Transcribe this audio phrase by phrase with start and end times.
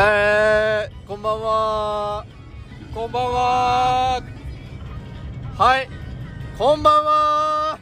[0.00, 2.24] えー、こんばんは。
[2.94, 4.22] こんばんは。
[5.56, 5.88] はい。
[6.56, 7.80] こんばんは。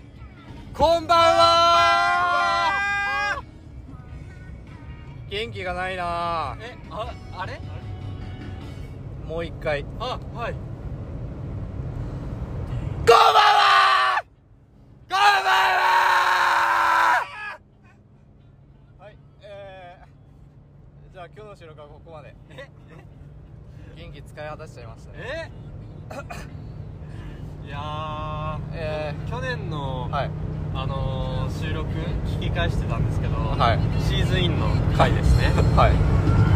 [0.72, 2.72] こんばんは。
[5.28, 6.56] 元気がないな。
[6.58, 7.60] えああれ？
[9.26, 9.84] もう一回。
[10.00, 10.58] あはいこ
[13.04, 14.24] んばんは
[15.10, 15.84] こんばんは
[19.00, 22.36] はいえー、じゃあ今日の収録はここまで。
[22.50, 22.68] え？
[23.96, 25.50] 元気使い果たしちゃいましたね。
[27.64, 27.66] え？
[27.66, 29.30] いやえー。
[29.30, 30.30] 去年の、ー、はい。
[30.74, 31.88] あのー収録
[32.38, 33.78] 聞き返してたんですけど、はい。
[34.02, 35.52] シーズンインの回ですね。
[35.74, 35.92] はい。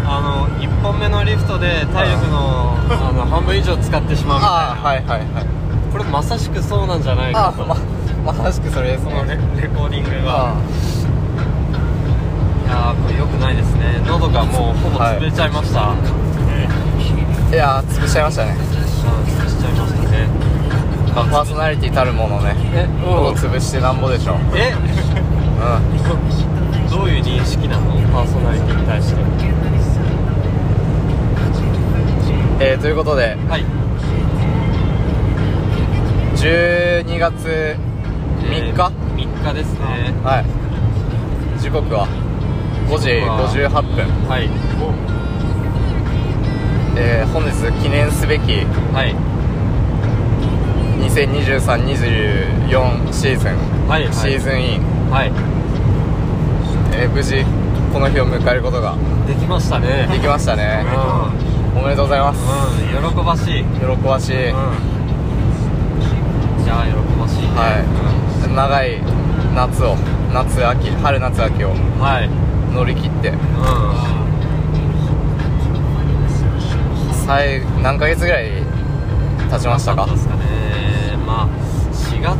[0.07, 4.57] あの1本目のリフトで体力の あの半分以上使ってしまうみたいな。
[4.89, 5.47] はいはいはい。
[5.91, 7.63] これまさしくそうなんじゃないかと。
[7.65, 7.77] あま
[8.27, 9.37] まさしくそれですそのレ
[9.69, 10.55] コーディングが
[12.71, 14.01] やーこれ良くないですね。
[14.07, 15.95] 喉がもうほぼ潰れちゃいました、
[17.53, 18.53] いやー潰しちゃいましたね。
[18.53, 20.29] うん潰しちゃいましたね。
[21.15, 22.55] まあパーソナリティたるものね。
[22.75, 24.37] え喉潰してなんぼでしょう。
[24.55, 24.73] え？
[24.73, 24.77] う
[26.87, 26.91] ん。
[26.91, 27.93] どういう認識なの？
[28.13, 29.21] パーソナリティに対して。
[32.63, 33.65] えー、ということではい。
[36.37, 37.77] 12月
[38.43, 40.15] 3日、3日ですね。
[40.23, 40.45] はい。
[41.61, 42.07] 時刻は？
[42.91, 44.05] 5時時刻は58分。
[44.29, 44.51] はい。
[46.97, 49.15] えー、本日記念すべきはい。
[51.09, 53.57] 2023-24シーズン、
[53.89, 54.13] はいはい。
[54.13, 55.31] シーズンイン、はい。
[56.93, 57.45] えー無事
[57.93, 58.97] この日を迎えることが
[59.29, 60.09] できましたね。
[60.11, 60.85] できましたね。
[61.75, 62.41] うおめでとうございます。
[62.43, 62.47] ん、
[63.05, 67.49] うん、喜ばしい、うん、喜ばしい、じゃあ喜ばしいね。
[67.55, 67.85] はい。
[68.53, 69.01] 長い
[69.55, 69.95] 夏を
[70.35, 71.71] 夏秋春夏秋を。
[71.71, 73.31] うんはい乗り切って。
[73.31, 73.35] う
[77.27, 78.51] 最何ヶ月ぐらい
[79.51, 80.07] 経ちましたか？
[80.07, 80.43] ですかね。
[81.27, 81.49] まあ
[81.93, 82.39] 4月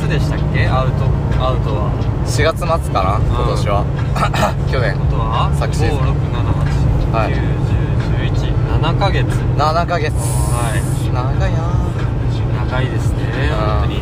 [0.00, 0.66] 末でしたっけ？
[0.68, 1.04] アウト
[1.44, 1.90] アウトは。
[2.26, 3.18] 4月末かな？
[3.18, 3.84] 今年は。
[4.70, 4.94] 去年。
[5.18, 5.50] は？
[5.58, 5.98] 昨シーズン。
[7.12, 7.34] はい。
[8.80, 9.26] 56787ヶ月。
[9.56, 10.14] 7ヶ月。
[10.14, 10.80] はい。
[11.12, 11.58] 長いな
[12.70, 13.18] 長いですね
[13.50, 13.56] うん。
[13.58, 14.00] 本当に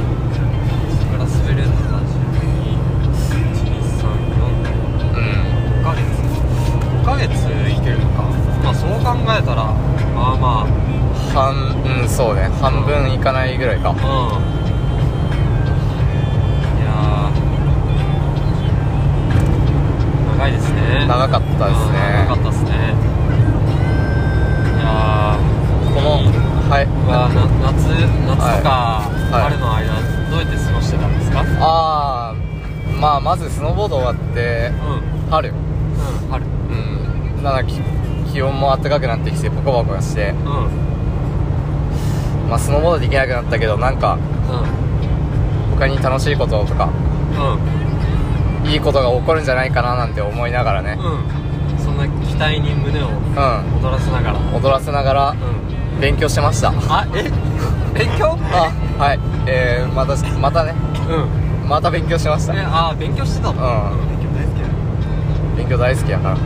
[7.19, 7.34] 月
[7.71, 8.23] いけるのか。
[8.65, 9.65] まあそう考えたら
[10.15, 10.67] まあま
[11.34, 11.55] 半
[12.03, 12.49] うんそうね。
[12.61, 13.91] 半分いかないぐらいか。
[13.91, 13.99] あうん。
[16.79, 20.39] いやー。
[20.39, 21.06] 長いですね。
[21.06, 21.99] 長かったですうんね
[22.29, 22.71] 長かったですね。
[24.75, 25.95] いやー。
[25.95, 26.11] この
[26.71, 26.87] はい。
[27.06, 27.41] はな
[27.73, 27.79] 夏
[28.27, 28.69] 夏とか
[29.31, 29.43] はい。
[29.43, 29.83] 春の間
[30.31, 31.45] どうやって過ごしてたんですか？
[31.61, 32.35] ああ
[33.00, 34.73] まあまずスノーボード終わって
[35.27, 35.31] うん。
[35.31, 35.53] 春
[37.43, 37.81] なんかき
[38.32, 40.31] 気温も暖かくなってきてポコポコして。
[40.31, 40.37] うん。
[40.37, 40.69] うん
[42.49, 44.16] まあスノーボードできなくなったけどなんか
[45.75, 46.88] 他に楽しいこととか
[48.65, 48.71] うん。
[48.71, 50.97] いいことが起こるんじゃないかななんて思いながらね。
[50.99, 51.78] うん。
[51.78, 53.15] そんな期待に胸をうん。
[53.82, 54.38] 躍らせながら。
[54.59, 56.00] 踊らせながらうん。
[56.00, 56.72] 勉強してました。
[56.88, 57.31] あえ？
[57.99, 58.38] 勉強？
[58.53, 58.72] あ
[59.03, 59.19] はい。
[59.47, 60.75] えー、またまたね。
[61.62, 61.69] うん。
[61.69, 62.55] また勉強してました。
[62.55, 63.93] えあ勉強してたの？
[63.93, 64.09] うん。
[64.16, 64.69] 勉強大好きだ
[65.56, 66.37] 勉強大好きやから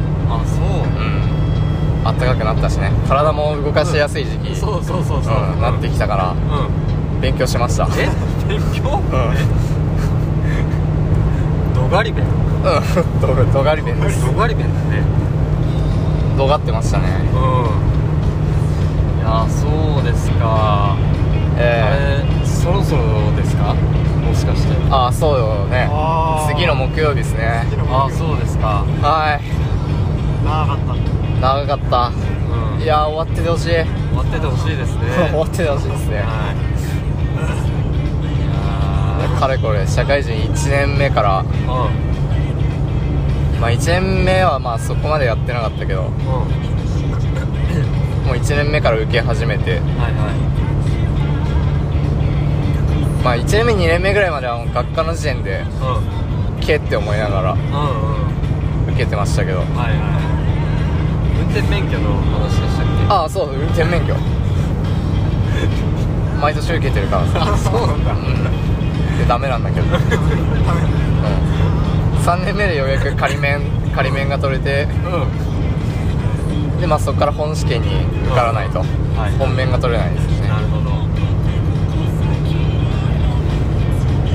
[0.41, 0.65] あそう。
[0.99, 1.03] うん。
[2.05, 2.91] 暖かくなったしね。
[3.09, 5.37] 体も動かしやすい時期、そうそうそうそう。
[5.55, 6.31] うんなってきたから。
[6.31, 6.35] う
[7.19, 7.21] ん。
[7.21, 7.87] 勉強しました。
[7.97, 8.09] え？
[8.49, 8.99] 勉強？
[8.99, 9.03] うん。
[11.75, 12.25] ドガリ弁？
[12.65, 12.73] うん。
[13.21, 14.01] どどがり弁。
[14.01, 15.03] ですドガリ弁だね。
[16.37, 17.05] どがってましたね。
[17.33, 17.41] うん。
[19.21, 19.67] いやそ
[20.01, 20.97] うですか。
[21.59, 21.91] えあ
[22.41, 23.03] れそろそろ
[23.37, 23.75] ですか？
[23.75, 24.75] もしかして。
[24.75, 25.87] ー、ああそうよね。
[25.91, 26.55] あー。
[26.55, 27.67] 次の木曜日ですね。
[27.91, 28.85] あそうですか。
[29.03, 29.62] はい
[30.45, 30.95] 長かった。
[31.41, 32.13] 長かった。
[32.77, 32.83] うん。
[32.83, 33.69] いやー終わっててほしい。
[33.69, 33.77] 終
[34.17, 35.03] わっててほしいですね。
[35.31, 36.17] 終わっててほしいですね。
[36.19, 36.25] はい。
[39.29, 41.43] いやかれこれ社会人1年目から。
[41.45, 41.47] ー
[43.61, 46.03] まあ1年目はまあそこまでやってなかったけど。
[46.03, 46.15] もうん。
[46.15, 46.19] う
[48.29, 49.73] んう1年目から受け始めて。
[49.73, 49.93] はいはい。
[53.25, 55.65] まあ1年目2年目ぐらいまではもう学科の時点でう
[56.61, 57.65] けって思いながらんうん
[58.87, 58.95] うん。
[58.95, 59.59] 受けてましたけど。
[59.59, 59.75] はいは
[60.29, 60.32] い
[61.39, 63.07] 運転免許の話でしたっけ？
[63.09, 64.15] ああそう運転免許。
[66.41, 67.41] 毎年受けてるからさ。
[67.55, 68.13] あそうなんだ。
[68.13, 68.45] うん。
[69.19, 69.95] でダメなんだけど、 うん、
[72.25, 73.61] 3年目でようやく仮免
[73.95, 74.89] 仮免が取れて。
[75.05, 76.81] うん。
[76.81, 77.89] でまあそこから本試験に
[78.27, 78.89] 受からないと、はい。
[79.39, 80.49] 本面が取れないですね。
[80.49, 80.91] なるほど。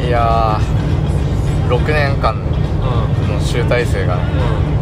[0.08, 2.36] いやー6年間う
[3.30, 3.34] ん。
[3.36, 4.22] の集大成がね
[4.72, 4.77] うん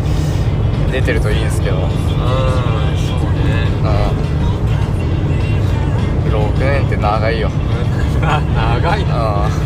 [0.95, 1.75] 出てるといいんですけど。
[1.75, 3.68] うんうんそうね
[6.31, 7.50] 6年って長いよ。
[8.24, 9.45] 長いな。
[9.45, 9.65] うん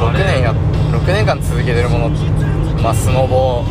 [0.00, 0.54] 6年や
[0.90, 2.08] 6年間続けてるもの
[2.82, 3.60] まあスノボ。
[3.60, 3.64] う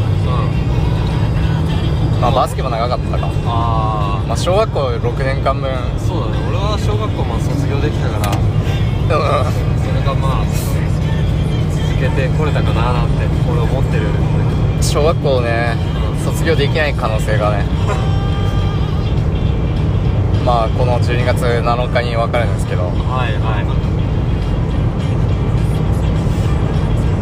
[2.18, 2.22] ん。
[2.22, 3.28] まあバスケも長かったか。
[3.48, 5.68] あまあ小学校6年間分。
[5.72, 6.34] あそうだね。
[6.48, 8.38] 俺は小学校まあ卒業できたから。
[8.38, 8.38] う
[9.10, 10.71] それがまあ続
[12.02, 13.14] けてこれたかななんて
[13.48, 14.08] 俺思ってる。
[14.82, 15.78] 小学校ね
[16.12, 16.18] うん。
[16.26, 17.64] 卒業できない可能性がね。
[20.44, 22.86] まあこの12月7日に分かるんですけど。
[22.86, 22.94] はい
[23.38, 23.66] はい。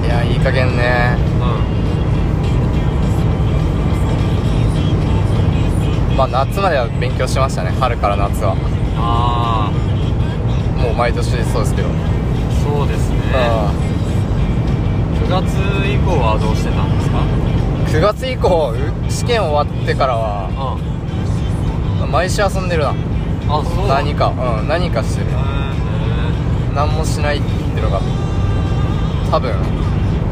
[0.05, 1.17] いやいい加減ね。
[6.11, 6.17] うん。
[6.17, 7.73] まあ夏までは勉強しましたね。
[7.77, 8.55] 春から夏は。
[8.97, 9.69] あ
[10.77, 11.91] もう毎年そうですけど、あ
[12.63, 13.17] そうですね
[15.25, 15.43] 9月
[15.85, 17.19] 以降はどうしてたんですか
[17.99, 20.49] ？9月以降う試験終わってからは
[22.03, 22.11] うん。
[22.11, 22.89] 毎週遊んでるな。
[23.49, 23.87] あそう。
[23.87, 24.27] 何か。
[24.29, 25.27] うん何かしてる。
[26.73, 27.99] 何もしないっていうのが
[29.31, 29.53] 多分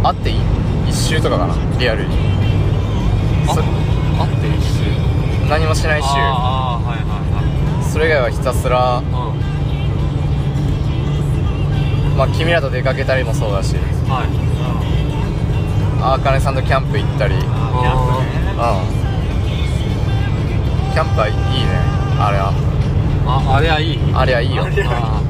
[0.04, 2.16] あって1週とかかなリアルに。
[3.48, 5.48] あそあって一週？
[5.50, 6.08] 何もしない週。
[6.10, 8.80] ああはいはそれ以外はひたすらい
[9.14, 9.34] は
[12.14, 13.76] いまあ君らと出かけたりもそうだし。
[13.76, 13.82] うん
[14.12, 14.47] はい
[16.14, 17.36] あかねさんとキャンプ行ったり。
[17.36, 17.42] うん。
[17.42, 17.58] キャン
[20.94, 21.40] キャンプはいいね。
[22.20, 22.54] あれは。
[23.28, 24.00] ああれはいい。
[24.14, 24.64] あれはいいよ。
[24.64, 25.22] あれは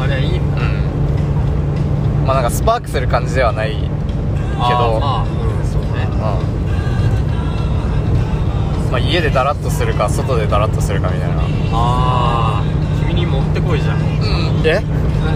[0.00, 2.26] あれはいいんだうん。
[2.26, 3.88] まあなんかスパークする感じではないけど。
[5.00, 5.88] まあうんそうね。
[6.10, 6.18] うん。
[8.92, 11.36] まあ家でダラッとするか外でダラッとするかみたいな。
[11.72, 12.64] ああ
[13.08, 13.98] 君に持ってこいじゃん。
[13.98, 14.66] うん。
[14.66, 14.82] え？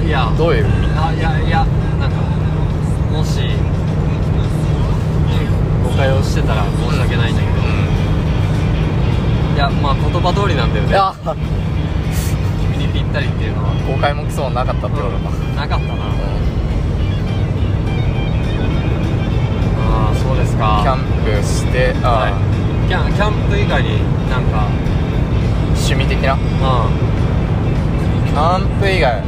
[0.06, 0.30] いや。
[0.36, 0.90] どういう意味？
[0.96, 1.64] あいやいや
[1.98, 2.16] なんか
[3.10, 3.40] もし
[6.00, 7.52] 誤解をしてたら申し訳ないんだけど、
[9.54, 10.96] いやまあ言葉通りなんだよね。
[12.72, 13.74] 君にぴったりっていうのは。
[13.86, 15.28] 誤解もなかったってことか、
[15.60, 15.92] なかったな。
[19.76, 20.80] ああそうですか。
[20.82, 22.32] キャンプしてあ、はい。
[22.88, 24.00] キャンキャンプ以外に
[24.30, 24.68] なんか。
[25.76, 26.32] 趣味的な？
[26.32, 26.40] うん。
[28.24, 29.20] キャンプ以外。
[29.20, 29.22] う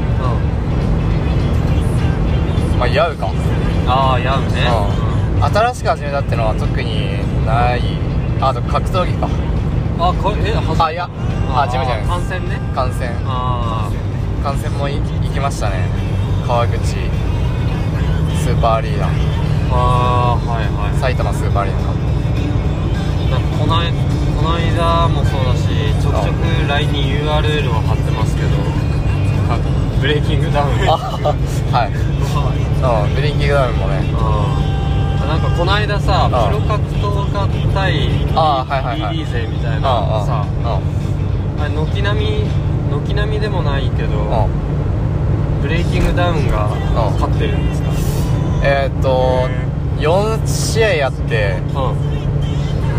[2.76, 2.78] ん。
[2.78, 3.30] まあやうか。
[3.86, 4.64] ああやうね。
[4.96, 5.01] うん
[5.42, 7.82] 新しく始めたってのは特にない。
[8.40, 9.28] ああと格闘技か。
[9.98, 11.08] あこれえはあいや
[11.50, 12.58] あジムじゃない観戦ね。
[12.74, 13.10] 観戦。
[13.26, 13.90] あ
[14.42, 15.86] 観戦もい行きましたね。
[16.46, 19.06] 川口スーパーアリーナ。
[19.06, 19.10] ー
[19.72, 21.00] あーはいはい。
[21.00, 21.80] 埼玉スーパーアリーナ。
[21.82, 21.94] か
[23.30, 23.92] なんかこない
[24.36, 25.66] この間もそうだし
[26.02, 28.48] ちょくちょく LINE に URL を貼ってますけど
[29.48, 29.58] か
[30.00, 30.70] ブレイキングダウン。
[30.90, 30.94] あ
[31.74, 31.90] はい。
[31.90, 34.02] うんブリンキングダウンもね。
[34.14, 34.61] あ
[35.32, 36.50] なんかこの間さプあ。
[36.50, 39.16] ロ格闘家対あはいはいはい。
[39.16, 39.88] BB 勢みたいな
[40.20, 40.78] あさあ
[41.58, 41.64] あ。
[41.68, 42.44] れ軒並み
[42.90, 46.76] 軒並みでもないけどうんブレイキングダウンがう
[47.10, 47.88] ん勝ってるんですか？
[48.64, 49.48] えーっと
[49.98, 51.78] 4試合やってうん。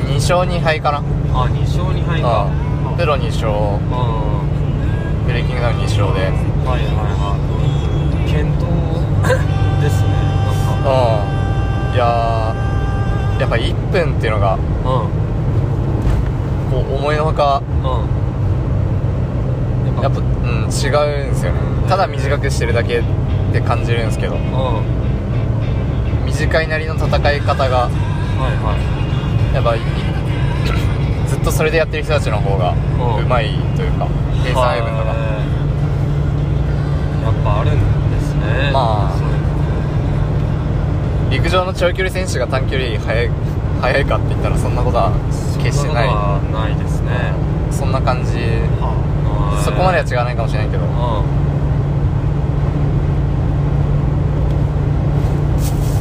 [0.10, 0.98] 2勝2敗かな。
[0.98, 1.02] あ
[1.50, 2.48] 2勝2敗か。
[2.90, 2.98] うん。
[2.98, 3.50] プロ2勝。
[3.50, 5.26] うん。
[5.28, 6.32] ブレイキングダウン2勝で。
[6.66, 6.86] はいはい
[7.20, 7.36] は
[8.28, 8.32] い。
[8.32, 8.64] 検討
[9.84, 10.08] ですね
[10.66, 11.26] なんか。
[11.28, 11.33] うん
[11.94, 14.62] いやーやっぱ1分っていうのがうん
[16.72, 17.76] こう思いのほかうん。
[20.02, 20.28] やっぱ、うん、違
[20.66, 20.72] うんで
[21.36, 21.60] すよね。
[21.88, 23.04] ただ短くしてるだけっ
[23.54, 24.84] て感じるんですけどうんはい
[26.26, 27.92] 短いなりの戦い方がは
[29.52, 29.80] いやっぱい
[31.30, 32.74] ずっとそれでやってる人たちの方が
[33.18, 33.26] うん。
[33.26, 34.08] うまいというか
[34.44, 35.10] 計算配分とか。
[35.10, 35.18] はい
[37.24, 37.80] やっぱあるん
[38.12, 38.70] ですね。
[38.74, 39.18] まあ
[41.34, 43.30] 陸上の長距離選手が短距離速い
[43.82, 45.12] 速いかって言ったらそんなことは
[45.64, 46.08] 決してない。
[46.54, 47.34] ないですね
[47.72, 48.38] そんな感じ
[48.78, 48.94] は
[49.60, 50.86] いそこまでは違わないかもしれないけど。
[50.86, 50.92] うん。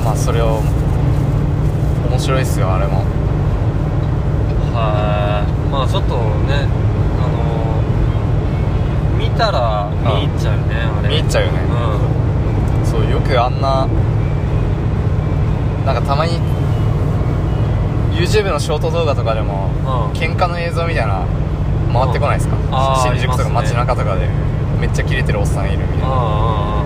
[0.04, 0.60] まあそれを
[2.10, 3.06] 面白いっすよあれも。
[4.76, 5.50] はい。
[5.72, 6.68] まあちょっとね
[7.16, 7.26] あ
[9.16, 11.08] の見たら見入っちゃうねあれ。
[11.08, 11.60] 見入っちゃうよね。
[12.84, 13.88] うそうよくあんな
[15.86, 16.38] なんかたまに
[18.12, 20.12] YouTube のショート動画とかでもんうん。
[20.12, 21.26] 喧嘩の映像みたいな
[21.92, 24.28] 回ってこないですか、あー新宿とか街中とかで
[24.80, 26.06] めっちゃキレてるおっさんいるみたいな。
[26.06, 26.84] あ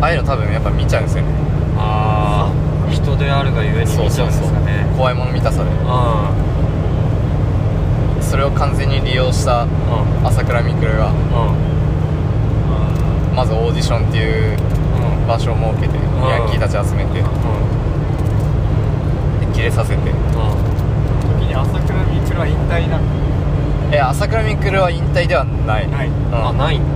[0.00, 1.28] ああいうの多分やっぱ見ちゃうんですよね。
[1.76, 4.86] あああ人であるがゆえに見ちゃうんですかね。
[4.96, 5.70] 怖いもの見たさで。
[5.70, 5.74] う
[8.18, 8.22] ん。
[8.22, 9.70] それを完全に利用したうん。
[10.26, 11.12] 朝倉未来がう
[13.32, 13.36] ん。
[13.36, 14.71] まずオーディションっていううん
[15.26, 17.24] 場所を設けてヤンキーたち集めてで
[19.52, 20.00] 決切れさせて。
[20.34, 20.56] あ
[21.38, 23.04] 時に朝倉未来は引退なの？
[23.92, 25.88] え朝倉未来は引退ではない。
[25.88, 26.08] ない。
[26.08, 26.14] うん。
[26.34, 26.78] あない。
[26.78, 26.86] んだ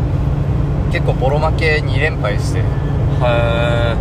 [0.93, 2.59] 結構ボロ負け2連敗して。
[2.61, 3.97] へえ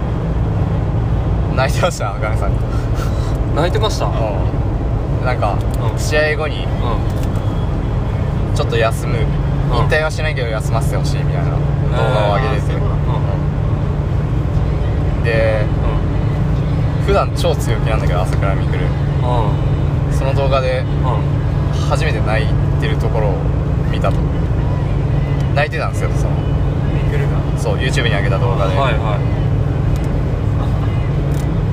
[1.55, 2.51] 泣いてました赤根さん。
[2.51, 2.57] に
[3.55, 4.05] 泣いてました？
[4.05, 4.13] うん。
[4.13, 4.15] う
[5.21, 5.57] んなんか
[5.91, 5.99] うん。
[5.99, 6.67] 試合後に
[8.55, 9.17] ちょっと休む。
[9.17, 11.57] 引退はしないけど休ませてほしいみたいな動
[12.13, 12.71] 画を上げてて。
[12.73, 12.95] そうな
[15.25, 15.65] んだで
[17.05, 18.79] 普段超強気なんだけど朝倉未来
[20.11, 20.83] その動画で
[21.89, 22.47] 初めて泣い
[22.81, 23.33] てるところを
[23.91, 24.17] 見たと。
[25.55, 26.31] 泣いてたんですよその。
[26.93, 29.17] ミクルがそう YouTube に上げた動画で,、はいは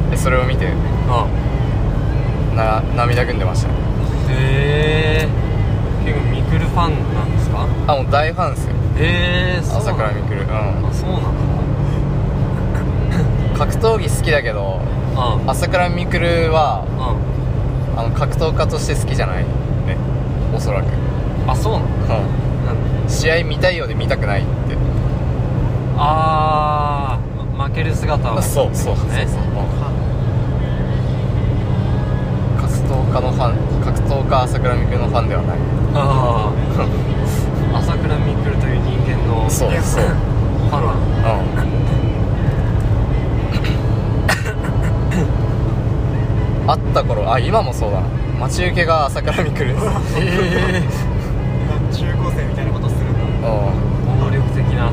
[0.08, 0.68] いでそれを見て
[1.08, 1.26] あ
[2.54, 3.68] な涙ぐんでました。
[3.68, 3.74] ね
[4.30, 5.28] へえ
[6.04, 7.66] 結構ミクルファンなんですか？
[7.88, 8.74] あもう大ファンですよ。
[8.98, 10.88] へえ朝倉未来うん。
[10.88, 11.28] あそうなんだ
[13.62, 14.80] 格闘技好きだけど
[15.14, 17.14] あ朝倉未来はあ
[18.00, 19.44] あの格闘家として好きじゃない。
[19.44, 19.96] ね
[20.54, 20.86] おそらく、
[21.46, 21.86] あそうなの？
[21.86, 22.08] う
[22.66, 24.50] なんん、試合見たいようで見たくないって。
[25.96, 27.56] あー。
[27.56, 28.42] ま負ける姿を。
[28.42, 29.26] そうそうそうね。
[32.60, 35.58] 格闘家のファン格闘家朝倉未来のファンではない。
[35.94, 36.50] あ
[37.72, 40.02] あ 朝倉未来という人間のそうそう。
[40.02, 40.92] ファンなの
[41.46, 41.72] うん
[46.64, 48.06] あった頃あ今もそうだな。
[48.40, 49.86] 待ち受けが朝倉未来です
[50.18, 50.82] え
[51.92, 54.90] 中高生みたいなことするんだうん暴力的な。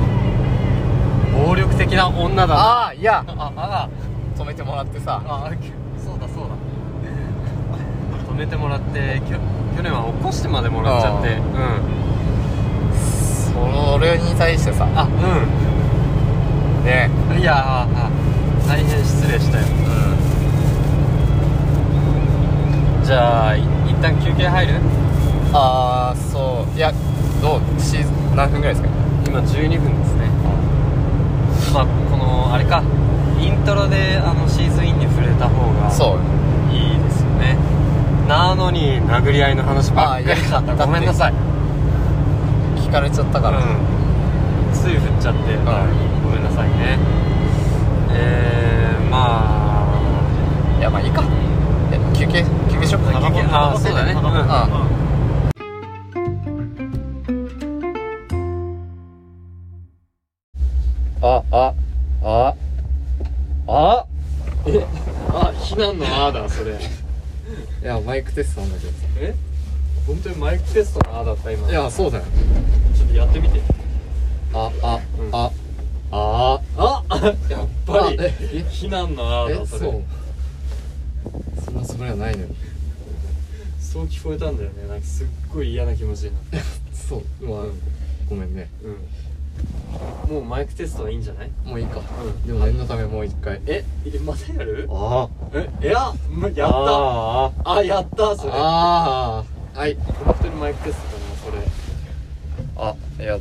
[1.45, 2.55] 暴力的な女だな。
[2.55, 3.23] ああいや。
[3.27, 3.89] ああ
[4.37, 5.21] 止めてもらってさ。
[5.25, 5.51] あ
[5.97, 6.55] そうだそうだ。
[8.33, 9.37] 止めてもらってきょ
[9.75, 11.35] 去年は起こしてまでもらっちゃって。
[11.35, 12.97] あうん。
[13.93, 14.87] それに対してさ。
[14.95, 15.05] あ
[16.85, 17.39] ねうん。
[17.39, 17.87] いや
[18.67, 19.65] 大変失礼したよ
[24.01, 24.73] 旦休憩入る？
[25.53, 26.77] ああそう。
[26.77, 26.91] いや
[27.41, 27.61] どう？
[27.79, 28.89] シーズン何分ぐらいですか？
[29.27, 30.27] 今12分ですね。
[31.73, 32.83] まあこのあれか。
[33.39, 36.19] イントロであのシーズンインに触れた方がそう。
[36.73, 37.57] いいですよね。
[38.27, 40.73] なのに殴り合いの話ばっかりしちゃった。
[40.73, 41.33] あいやごめんなさい。
[42.75, 43.63] 聞かれちゃったから、うん
[44.73, 45.39] つい振っちゃって、
[46.23, 46.97] ごめんなさいね。
[48.11, 49.87] えー、ま
[50.79, 51.23] いやまあいいか。
[51.91, 52.43] え休憩？
[52.79, 54.13] 休憩しよっか休憩あそうだね。
[54.13, 54.45] タバコうん。
[61.21, 61.73] ああ
[62.23, 62.55] あ
[63.67, 64.05] ああ。
[64.65, 64.85] え
[65.29, 66.71] あ避難のあーだそれ。
[66.71, 66.75] い
[67.83, 68.97] やマイクテストなんだけどさ。
[69.19, 69.35] え？
[70.07, 71.69] 本当にマイクテストのあーだった今。
[71.69, 72.23] いやそうだよ。
[72.95, 73.59] ちょっとやってみて。
[74.53, 75.35] ああ、うん。
[75.35, 75.51] あ
[76.11, 76.61] あ。
[76.77, 77.17] あ
[77.49, 78.17] やっぱり。
[78.69, 79.79] 避難のあえーだそれ。
[79.81, 80.03] そう。
[81.65, 82.55] そんなつもりはないのに
[83.91, 84.87] そう聞こえたんだよね。
[84.87, 86.59] なんかすっごい嫌な気持ちになって。
[86.93, 87.45] そう。
[87.45, 87.63] まあ
[88.29, 88.69] ごめんね。
[90.29, 90.33] うん。
[90.35, 91.49] もうマイクテストはいいんじゃない？
[91.65, 92.47] もういいか、うん。
[92.47, 93.59] でも念のためもう一回。
[93.65, 94.87] ええまたやる？
[94.91, 96.65] あえいやまやった。
[96.67, 97.83] ああ。
[97.83, 98.51] やったそれ。
[98.53, 99.43] あ
[99.75, 99.79] あ。
[99.79, 99.97] はい。
[100.23, 101.63] 本当にマイクテストかな
[102.77, 102.91] それ。
[103.21, 103.39] あいや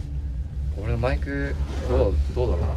[0.82, 1.54] 俺のマイク
[1.88, 2.68] どうどうだろうな。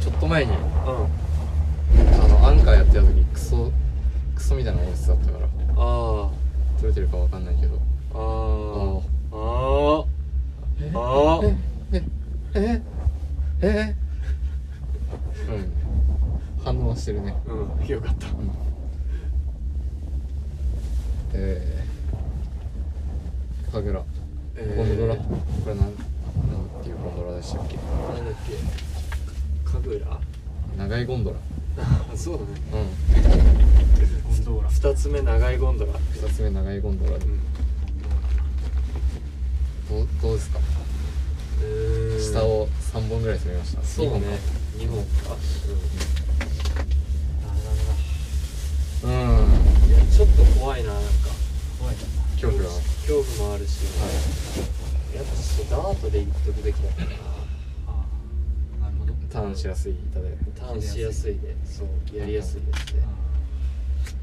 [0.00, 0.54] ちょっと前にう
[0.84, 3.70] あのアンカーやってた時クソ
[4.34, 5.45] クソみたいな音質だったから
[5.76, 6.30] んあ
[6.80, 7.78] 撮れてるかわかんないけど
[8.14, 8.18] あ
[9.32, 10.04] ああ
[10.94, 11.44] ああ
[11.92, 12.02] え
[12.54, 12.82] え
[13.62, 13.96] ええ
[15.50, 18.26] うん反応してるねうんよかった
[21.38, 24.04] えー、神楽
[24.56, 25.22] えーゴンドラこ
[25.66, 25.90] れなんなん
[26.82, 30.06] ていうゴンドラでしたっけなんだっけ神楽
[30.78, 31.36] 長いゴンドラ
[32.16, 32.48] そうだね。
[32.72, 32.86] うん。
[34.22, 35.92] ゴンドーラ二つ目長いゴンドラ。
[36.12, 37.26] 二つ目長いゴンドラで。
[37.26, 37.40] うん。
[39.88, 40.58] どうどうですか？
[41.62, 42.20] えー。
[42.20, 43.82] 下を3本ぐらい攻めました。
[43.82, 44.38] そうね。
[44.78, 45.06] 二本か。
[45.08, 45.36] 2本か。
[49.04, 49.10] うん。
[49.10, 49.48] うん。
[49.88, 51.08] いやちょっと怖いななんか。
[51.78, 51.96] 怖い。
[52.40, 52.68] 恐怖が
[53.06, 53.82] 恐怖もあるし、
[55.14, 57.10] やっぱちょっとダートで行っとくべきだったな
[59.32, 63.02] ターンしやすい板でターンしやすいでそうやりやすいですね。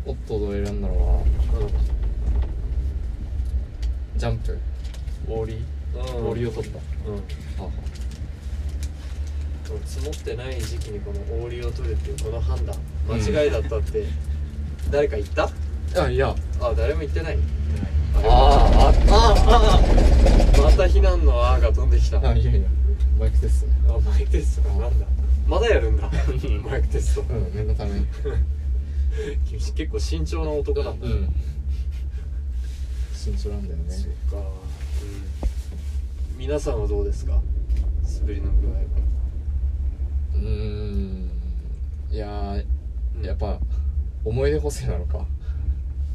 [0.06, 1.24] おっとどう選んだのは
[4.18, 4.58] ジャンプ。
[5.28, 5.58] オーリー？
[6.18, 6.28] うん。
[6.28, 6.80] オーリーを取った。
[6.80, 7.18] うん。
[7.68, 7.70] あ
[9.86, 12.76] 積もってない時期にこのオーリーを取るっていうこの判断
[13.08, 14.06] 間違いだったって、
[14.92, 15.50] 誰か言った？
[16.04, 16.36] あいや。
[16.62, 17.40] あ誰も言ってない。
[18.16, 18.28] あーあ
[19.10, 19.80] あ
[20.58, 22.18] あまた避難の「あ」が飛んできた。
[22.20, 22.68] あいやいや
[23.20, 25.06] マイクテストねあマイクテストかなんだ
[25.48, 26.10] まだやるんだ。
[26.70, 27.54] マイクテストうん。
[27.56, 28.06] 念のために
[29.46, 31.34] 君結構慎重な男なんだね、うん
[33.14, 33.70] 慎重なんだ。
[33.70, 34.48] よねそっか。
[34.48, 36.38] うん。
[36.38, 37.42] 皆さんはどうですか？
[38.22, 38.78] 滑りの具合は。
[40.36, 41.30] うーん。
[42.12, 42.66] いやー
[43.18, 43.26] うん。
[43.26, 43.60] やっぱ
[44.26, 45.26] 思い出補正なのか。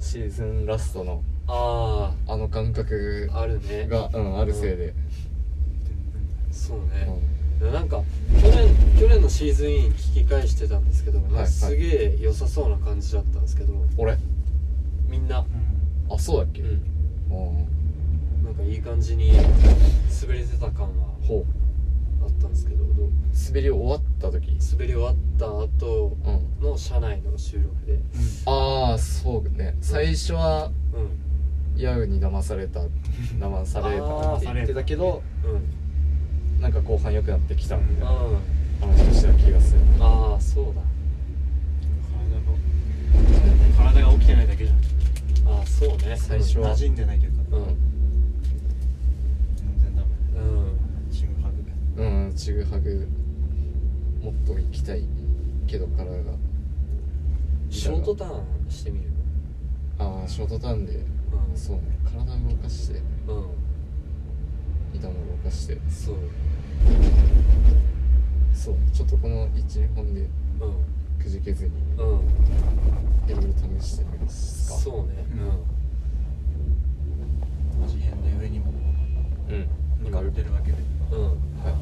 [0.01, 3.87] シーズンラストのああの感覚ああるね。
[3.89, 4.95] が、うん、あるせいで、
[6.59, 6.89] そううん。
[6.91, 8.03] ね、なんか
[8.43, 11.47] 去年去年のシーズンイン聞き返してたんですけど、いはい。
[11.47, 14.19] すげえ良さそうな感じだったんですけど俺？
[15.09, 15.47] みんな。
[16.11, 16.69] あそうだっけ、うん。
[16.69, 16.73] う
[18.41, 18.45] ん。
[18.45, 21.45] なんかいい感じに滑れてた感はほう。
[22.25, 24.59] あったんですけど滑り終わった時？
[24.73, 26.17] 滑り終わった後
[26.61, 26.65] うん。
[26.65, 28.01] の車内の収録で。
[28.47, 29.77] ああそうね。
[29.81, 31.81] 最初はうん。
[31.81, 32.81] ヤウに騙された
[33.39, 35.63] 騙されたって言ってたけどうん
[36.61, 38.11] なんか後半良くなってきたみたいな。
[38.13, 38.39] うん。
[38.81, 39.81] 話をした気がする。
[40.01, 40.83] ああそうだ。
[43.77, 44.79] 体が起きてないだけじゃん。
[45.53, 46.17] ああそうね。
[46.17, 46.71] 最初は。
[46.75, 47.57] 馴染んでないというか。
[47.57, 47.65] うん。
[49.57, 50.09] 全然ダメ。
[50.41, 50.79] うん。
[51.11, 51.55] チームハグ。
[52.03, 53.09] うんちぐはぐ
[54.23, 55.05] もっと行きたい
[55.67, 56.33] けど体が。
[57.71, 59.11] ショートターンしてみる？
[59.99, 60.93] ああショートターンで。
[60.93, 60.97] う
[61.55, 61.57] ん。
[61.57, 61.83] そうね。
[62.05, 63.01] 体動かして。
[63.29, 63.47] うん
[64.95, 65.79] 板も動かして。
[65.89, 66.17] そう。
[68.55, 68.77] そう。
[68.93, 70.29] ちょっとこの12本でうん。
[71.23, 73.31] くじけずにうん。
[73.31, 74.79] いろいろ試してみますか。
[74.79, 75.25] そうね。
[77.87, 78.73] 事変で上にも
[79.49, 79.69] うん。
[80.05, 80.79] 向かってるわけで。
[81.13, 81.19] うん。
[81.19, 81.29] うん。
[81.29, 81.75] はい。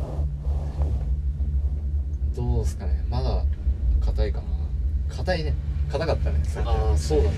[2.37, 3.05] どうですかね。
[3.09, 3.45] まだ
[4.05, 4.47] 硬いかな。
[5.17, 5.55] 硬いね。
[5.91, 6.41] 硬かったね。
[6.65, 7.37] ああそうだね。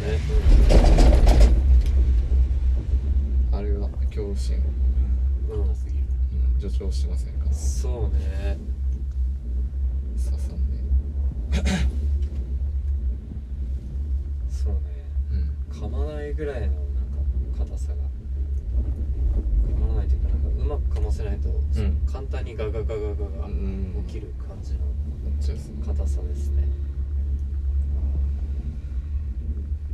[3.52, 4.56] あれは恐怖心
[5.48, 5.60] うん。
[5.60, 6.04] うん硬すぎる
[6.54, 7.52] うん助長しませんか？
[7.52, 8.58] そうね。
[10.16, 10.78] 刺さんで
[14.50, 14.80] そうね。
[15.32, 17.96] うん噛まないぐらいのなんか硬さが。
[19.74, 21.52] 噛まないというかなんかうまく噛ませないと、ん。
[22.10, 22.96] 簡単にガガガガガ
[23.40, 24.04] がうん。
[24.06, 24.78] 起きる感じの
[25.86, 26.64] 硬さですね。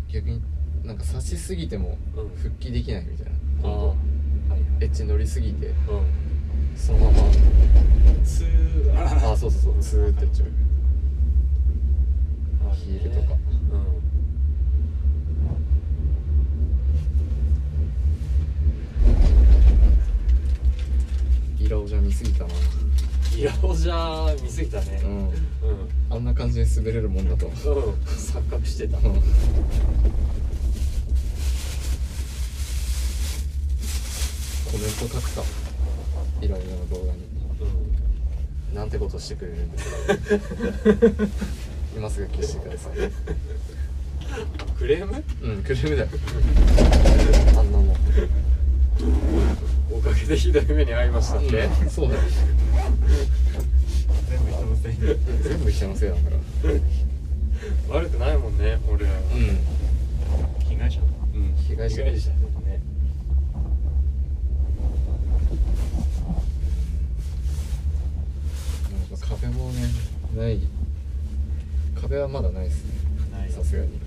[0.09, 0.40] 逆に
[0.85, 2.28] なんか刺しすぎてもうん。
[2.37, 3.33] 復帰できないみたいな。
[3.33, 3.96] ああ今度はいはい
[4.81, 5.68] エッジ乗りすぎて。
[5.68, 5.72] う
[6.77, 7.33] そのままん
[8.24, 8.94] ツー。
[8.94, 10.48] があそうそうそうツーってやっちゃう。
[12.74, 13.37] ヒールとか。
[21.59, 22.46] イラオじゃ見すぎたな。
[22.46, 22.55] うん
[23.37, 25.00] イラオじゃ見すぎたね。
[25.03, 25.29] うん。
[25.29, 25.35] うん。
[26.11, 27.46] あんな感じで滑れるもんだと。
[27.46, 27.53] うん。
[28.05, 28.98] 錯覚してた。
[28.98, 29.20] うん
[34.74, 35.42] コメント書くか
[36.42, 37.20] イラオの動画に
[37.60, 38.74] うん。
[38.74, 39.94] なんてことしてくれるんですか。
[41.96, 42.92] 今すぐ消してください。
[44.76, 45.22] クレーム？
[45.42, 46.08] うんクレームだよ。
[47.56, 47.96] あんなもん。
[49.92, 52.22] おかげでひどい目に遭いましたって、うんそうだよ。
[54.28, 54.96] 全部人のせい。
[54.96, 56.08] で全部人のせい。
[56.08, 56.20] だか
[57.90, 59.18] ら悪くないもんね俺らは。
[59.18, 60.66] うん。
[60.68, 61.00] 被害者
[61.32, 61.54] うん。
[61.54, 61.96] 被害者。
[61.98, 62.30] 被害者。
[62.30, 62.53] だよね
[69.44, 69.80] 壁もね
[70.35, 70.59] ない。
[72.00, 72.92] 壁はまだないですね。
[73.50, 74.00] さすがに。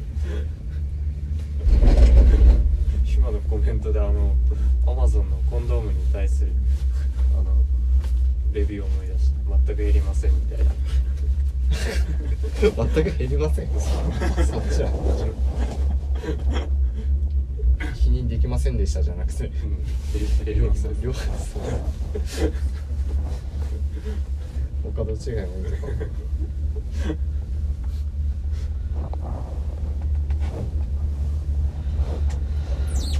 [3.13, 4.35] 今のコメントであの
[4.87, 6.51] アマゾンのコンドームに対する
[7.37, 7.51] あの
[8.53, 10.71] レビューを思い出して全く減りませんみたいな。
[12.93, 13.79] 全く減りませんそ
[14.57, 14.89] っちは。
[17.93, 19.45] 否認できませんでしたじゃなくて。
[19.45, 19.51] うん。
[20.45, 21.19] 減りません両方
[24.97, 25.77] そう他どっちがいいとか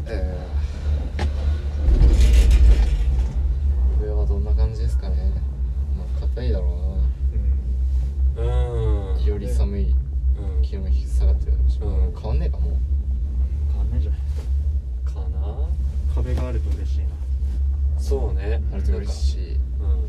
[0.10, 4.44] えー、上はどん。
[4.44, 5.32] な感じですかね
[5.98, 6.98] まあ硬いだろ
[8.38, 8.48] ううん。
[9.16, 9.94] なより寒い
[10.40, 10.62] うん。
[10.64, 12.14] 気温が下がってるし、うん。
[12.16, 12.40] 変わん。
[12.40, 12.74] ねえかもう
[13.70, 13.92] 変わん。
[13.92, 14.20] ないじゃない
[15.06, 15.70] かな
[16.16, 17.06] 壁があると嬉しいな
[18.00, 20.07] そうねあると嬉しいなん。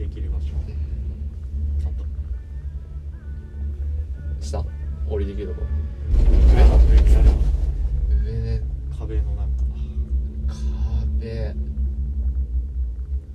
[0.00, 0.46] できる場所。
[1.78, 2.04] ちゃんと。
[4.40, 4.64] 下。
[5.06, 5.66] 降りできるとこ。
[8.14, 8.62] 上上で
[8.98, 9.64] 壁のなんか
[11.20, 11.48] 壁。
[11.50, 11.70] うん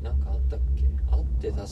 [0.01, 0.85] なんかあったっけ？
[1.11, 1.67] あって確か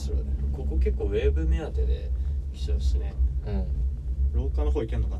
[0.56, 2.10] ここ結構ウェーブ目当てで
[2.52, 3.14] 来ちゃうしね。
[3.46, 5.16] う廊下の方行けんのか？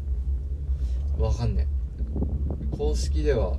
[1.19, 1.67] んわかんね
[2.73, 2.77] え。
[2.77, 3.59] 公式ではうん。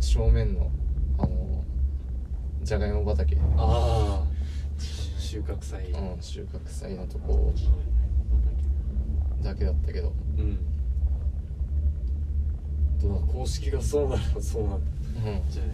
[0.00, 0.70] 正面の
[1.18, 1.64] あの
[2.62, 3.34] じゃがいも畑。
[3.36, 4.29] うんああ
[4.80, 5.92] 収穫祭。
[6.20, 7.52] 収穫祭のとこ。
[9.42, 10.12] だけだったけど。
[10.38, 10.58] うん。
[13.08, 14.82] まあ公式がそうなら そうなんうん。
[15.50, 15.72] じゃない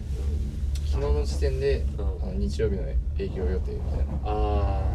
[0.85, 2.05] 昨日の時点で、うん。
[2.05, 2.95] あの日曜日の営
[3.29, 4.03] 業予定みたいな。
[4.23, 4.93] あ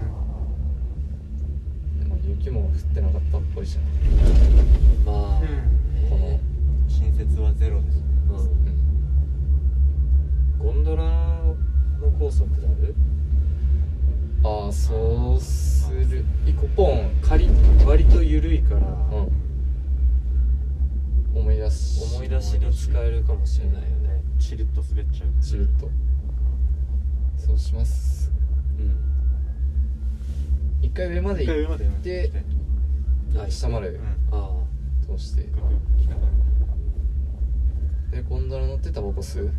[1.98, 3.86] でも雪も降ってなかったっぽいじゃんあ
[5.10, 5.46] まあ、うん。
[6.08, 6.40] このね。
[6.88, 8.02] 新設はゼロですね。
[8.30, 8.36] うん。
[8.36, 8.42] うん。
[10.58, 11.02] ゴンドラ
[12.00, 12.94] のコースは下る？
[14.44, 16.24] ああそうする。
[16.44, 17.48] 一個ポン仮
[17.86, 19.32] 割と緩いから、うん。
[21.34, 24.22] 思い出し思い出しに使えるかもしれないよね。
[24.38, 25.28] チルッと滑っちゃう。
[25.42, 25.88] チルッと。
[27.36, 28.32] そうします。
[28.78, 28.96] うん。
[30.82, 32.32] 一回上まで行って
[33.36, 33.88] あ下まで。
[33.90, 34.04] うん。
[34.32, 34.50] あ
[35.06, 35.42] 通して。
[38.10, 39.50] でゴンドラ乗ってタバコ吸う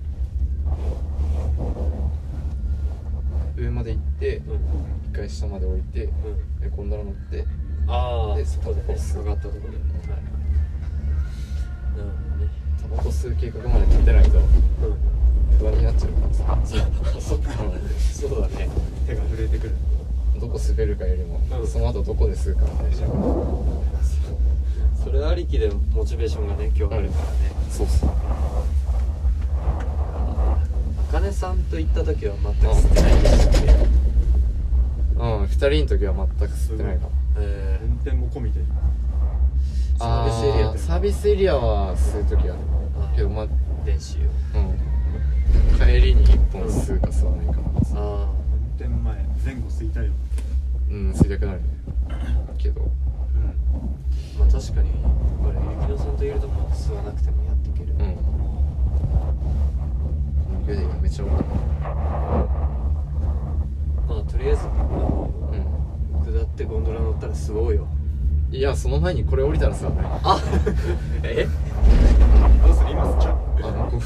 [3.55, 4.41] 上まで行って
[5.11, 6.59] 一回下まで降りてうん。
[6.59, 7.45] でゴンドラ乗って
[7.87, 9.77] ああでそこでねタバコ吸う上がったところで、はい
[11.95, 12.49] なるほどね。
[12.81, 14.43] タバコ吸う計画まで立てないとうん。
[15.59, 16.43] 不安になっちゃうからさ。
[16.49, 17.51] あそっか。
[18.11, 18.69] そうだね。
[19.05, 19.75] 手が震えてくる。
[20.41, 21.67] どこ滑るかよりも、うん。
[21.67, 23.19] その後どこで吸うかが大事だから
[25.03, 27.51] それありきでモチベーションがね今日あるからね。
[27.69, 28.09] そうそう
[31.33, 33.73] あかねさんと行った時は全く吸ってないんでしたっけ
[35.15, 37.11] うん二人の時は全く吸ってないかも。
[37.37, 38.61] え運転も込みで。
[39.97, 42.53] サービスエリアってサービスエリアは吸う時ある。
[42.99, 43.49] あけどまあー
[43.85, 47.93] 練習うん帰りに一本吸うか吸わないかなんです。
[47.95, 49.15] あ運転前
[49.45, 50.11] 前後吸いたいよ
[50.89, 51.65] うん吸いたくなるね
[52.57, 52.81] けど。
[52.81, 52.85] あ
[54.39, 57.42] まあ確かにこれ雪乃さんといるとまあ吸わなくても
[60.65, 61.35] この湯でやめちゃおうか
[64.07, 67.85] まあとりあえずあのな下ってゴンドラ乗ったら吸おうよ
[68.49, 69.91] うんいやその前にこれ降りたらさ
[70.23, 70.39] あ
[71.23, 71.47] え？
[72.65, 72.91] どうする？
[72.91, 73.37] 今吸っちゃう？
[73.65, 73.99] あの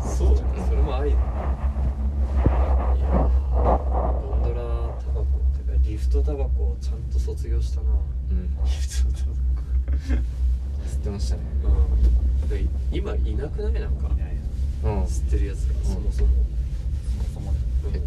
[0.00, 0.48] そうじゃん。
[0.66, 1.20] それもありだい
[3.00, 4.56] やーゴンドラ
[4.98, 5.24] タバコっ
[5.56, 7.86] てかリフトタバコをちゃんと卒業したな。
[8.30, 8.50] うん。
[8.64, 11.42] 吸ってましたね。
[12.42, 12.48] うん。
[12.48, 13.72] で今いなくない？
[13.80, 14.08] なんか。
[14.16, 14.28] いやい。
[14.30, 14.35] や
[14.86, 15.02] うん。
[15.02, 15.84] 吸ってるやつがん。
[15.84, 16.30] そもそも、
[17.34, 17.52] そもそも
[17.92, 18.04] 減っ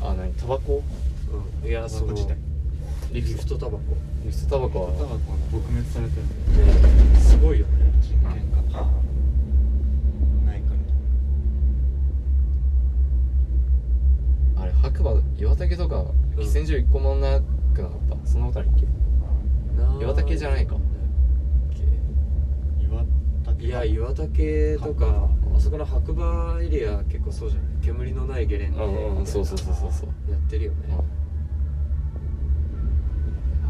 [0.00, 0.08] た。
[0.08, 0.32] あ何？
[0.34, 0.82] タバコ？
[1.62, 2.36] うん、いやその自体。
[3.12, 3.78] リフトタバコ。
[4.24, 4.92] リフトタバコは？
[4.92, 5.18] タバコが
[5.52, 6.22] 撲滅されてる。
[7.12, 8.82] ねすごいよね人権が。
[10.44, 10.74] ないか
[14.56, 14.62] ら。
[14.62, 16.04] あれ白馬岩竹とか
[16.36, 17.40] 喫煙所一個もな
[17.74, 18.28] くなかった？
[18.28, 18.86] そんなことないっけ
[20.04, 20.76] 岩竹じゃないか
[23.58, 27.68] いや岩竹とかあそこの白馬エリア結構そうじゃない？
[27.82, 30.08] 煙のないゲレンデうんうんそうそうそうそうそう。
[30.30, 30.78] やってるよね。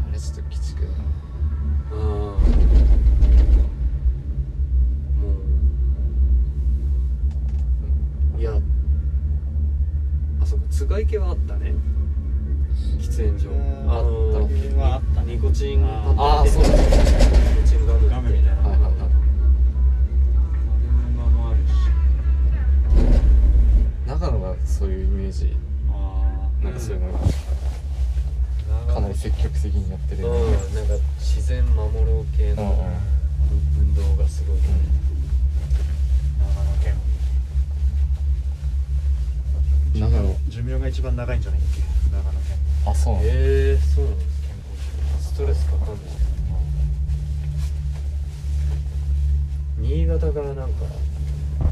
[0.09, 0.93] あれちょっと鬼畜だな
[1.91, 2.01] うん。
[2.01, 2.35] も
[8.37, 8.41] う。
[8.41, 8.51] いや。
[10.41, 11.73] あそこ津賀池はあったね。
[12.99, 13.49] 喫煙所。
[13.49, 13.57] うん
[13.89, 16.49] あのあったニコチンあー。
[16.49, 16.63] そう。
[16.63, 18.86] だニコチンガムみたいな
[24.07, 25.55] 長野がそういうイメージ。
[25.91, 26.23] あ
[26.63, 27.19] なんかそういうのが。
[28.93, 32.75] かなり積極的にやってるうんなんか自然守ろう系のうんうん。
[33.79, 34.57] 運動がすごい、
[36.39, 36.93] 長野県。
[39.95, 40.35] 長野。
[40.49, 41.81] 寿命が一番長いんじゃないっけ？
[42.11, 42.41] 長野県。
[42.85, 43.25] あそうなの。
[43.27, 44.25] ええそうなの健
[45.17, 45.95] 康ストレスかかんない。
[49.79, 50.85] 新潟がなんか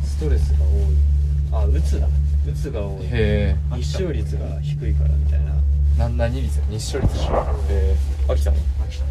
[0.03, 1.63] ストレスが多い。
[1.63, 2.07] あうつだ
[2.47, 3.07] うつが多い。
[3.11, 5.55] へ日照率が低いからみたいな。
[6.09, 7.21] 何率日照率へ
[7.71, 7.95] え。
[8.27, 9.05] 秋田の秋田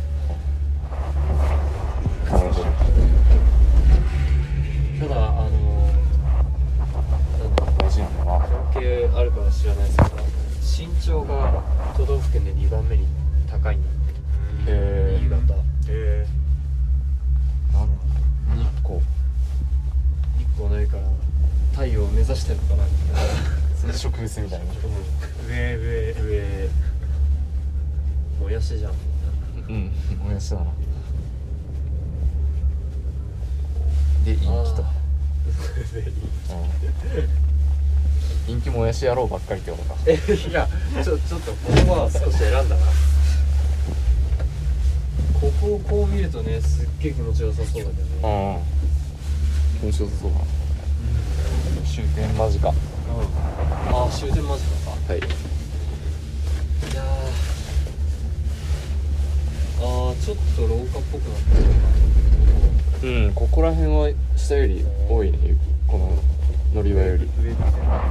[2.36, 2.66] なるほど
[5.08, 5.50] ただあの
[7.38, 11.62] なんだ大事なんだな関係あるかは知らないですけど身長が
[11.96, 13.06] 都道府県で2番目に
[13.50, 13.92] 高いんだっ
[14.66, 14.70] て。
[14.70, 14.74] へ
[15.16, 15.18] え。
[15.22, 15.54] 新潟。
[15.88, 16.26] え
[21.84, 23.92] 太陽を目指してるのかなみたいな。
[23.92, 24.64] 植物みたいな。
[25.46, 26.68] 上上上
[28.40, 28.92] もやしじゃん
[29.68, 29.92] うん
[30.24, 30.64] もやしだな
[34.24, 34.50] で陰気と
[38.46, 40.66] うん陰気もやし野郎ばっかりってことかえいや
[41.04, 42.82] ちょちょっと言葉は少し選んだな
[45.40, 48.62] ここをこう見るとねすっげえ気持ちよさそうだけどね
[49.80, 50.44] 気持ちよさそうだな
[51.94, 52.68] 終点間近。
[52.68, 52.72] あ
[53.92, 54.90] あ終点間近か。
[55.12, 55.18] はい。
[55.18, 59.84] いやー。
[60.24, 61.40] ちょっと廊下っぽくなっ
[63.00, 65.38] てるうんここら辺は下より多いね。
[65.86, 66.18] この
[66.74, 67.30] 乗り場より。
[67.40, 68.02] 上みたいなまあ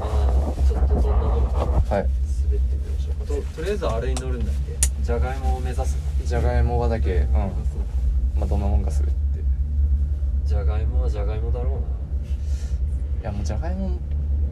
[0.00, 1.56] まあちょっとどんなもんか。
[1.56, 2.02] はい。
[2.02, 4.76] 滑ってみましょうととりあえずあれに乗るんだっけ？
[5.02, 5.96] じゃがいもを目指す。
[6.22, 7.14] じゃがいもはだけ。
[7.14, 7.32] うん。
[7.32, 7.48] ま
[8.42, 9.21] あどんなもんかするって
[10.52, 11.82] じゃがいもはじゃがいもだろ
[13.18, 13.98] ういやもうじゃがいも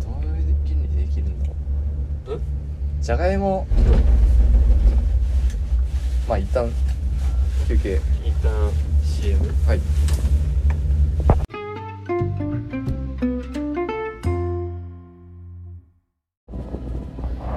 [0.02, 1.54] どういう原理でできるんだろ
[2.36, 2.36] う。
[2.36, 2.40] な
[3.02, 3.66] じゃがいも。
[6.26, 6.70] まあ一旦
[7.68, 8.00] 休憩。
[8.24, 8.50] 一旦
[9.04, 9.80] CM はい。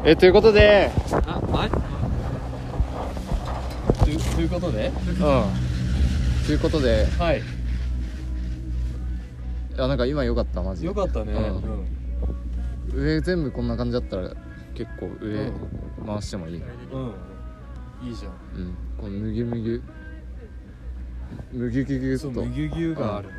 [0.03, 0.91] えということで。
[1.13, 1.69] ああ
[4.03, 4.87] というということで？
[4.87, 5.15] うん。
[6.45, 7.07] ということで。
[7.17, 7.52] はいい
[9.75, 10.87] やなんか今良かったマジで。
[10.87, 11.33] よかったね。
[11.33, 13.01] うん。
[13.01, 14.29] 上全部こんな感じだったら
[14.75, 15.53] 結構上う
[16.05, 16.59] 回してもいい。
[16.59, 18.31] ねうん、いいじゃん。
[18.31, 18.75] うん。
[18.97, 19.83] このむぎゅむぎゅ
[21.51, 23.33] むぎゅぎゅぎゅっとむぎゅぎゅがあるね。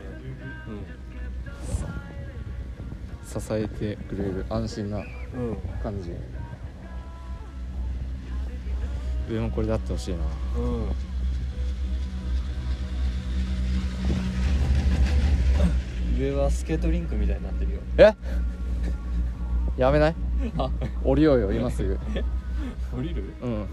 [3.26, 5.04] 支えてくれる安心なうん
[5.50, 5.56] うん。
[5.82, 6.12] 感じ。
[9.28, 10.18] 上もこれであってほしいな。
[10.56, 10.88] うん
[16.18, 17.80] 上はスケートリンクみたいになってるよ。
[17.98, 18.14] え？
[19.80, 20.14] やめない？
[20.58, 20.70] あ。
[21.02, 21.98] 降りようよ今すぐ。
[22.96, 23.24] 降りる？
[23.42, 23.66] うん。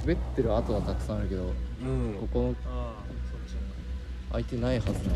[0.00, 1.46] 滑ってる跡はたくさんあるけどう
[1.84, 2.14] ん。
[2.20, 3.56] ここのああそっち
[4.30, 5.14] 空いてないはずなんだよ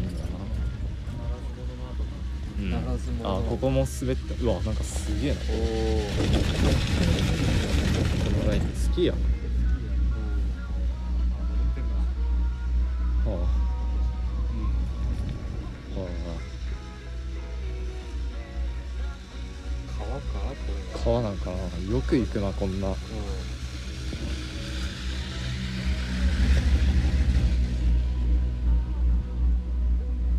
[2.70, 5.40] な、ならず者あここも滑ったうわなんかすげえな。
[5.40, 5.56] おお
[8.34, 9.16] このライン好きやん。
[9.16, 9.22] は
[13.26, 13.69] あはあ
[19.98, 20.22] 川か？
[20.38, 20.72] こ
[21.04, 21.12] れ。
[21.12, 21.56] は川なんかな？
[21.92, 22.88] よく行くなこんな。
[22.88, 22.92] う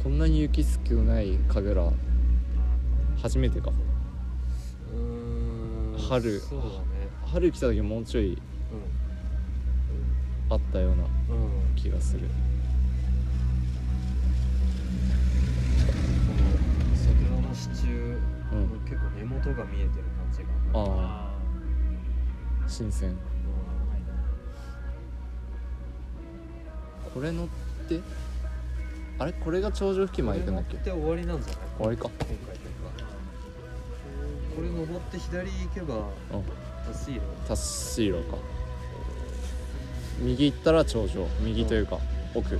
[0.04, 1.94] こんなに雪少ない神楽。
[3.22, 3.70] 初めてか。
[3.70, 6.00] んうーん。
[6.00, 6.34] 春。
[6.34, 6.42] ね。
[7.26, 8.42] 春来た時もうちょい
[10.50, 11.44] あったようなうん。
[11.44, 12.28] うん気がする。
[12.28, 12.61] 桜
[18.92, 20.50] 結構根元が見えてる感じが。
[20.74, 23.12] あああ新鮮。
[23.12, 23.14] う
[27.14, 27.48] これ乗っ
[27.88, 28.02] て
[29.18, 29.32] あれ？
[29.34, 30.78] これが頂上付近んまで行くんだっけ？
[30.78, 31.58] これ乗って終わりなんじゃない？
[31.78, 32.10] 終わりか。
[32.10, 32.72] 今回とか。
[34.56, 36.04] これ登って左行けばうん。
[36.86, 38.38] タスイロタッシーロか。
[40.20, 41.28] 右行ったら頂上。
[41.40, 42.00] 右というか
[42.36, 42.60] 奥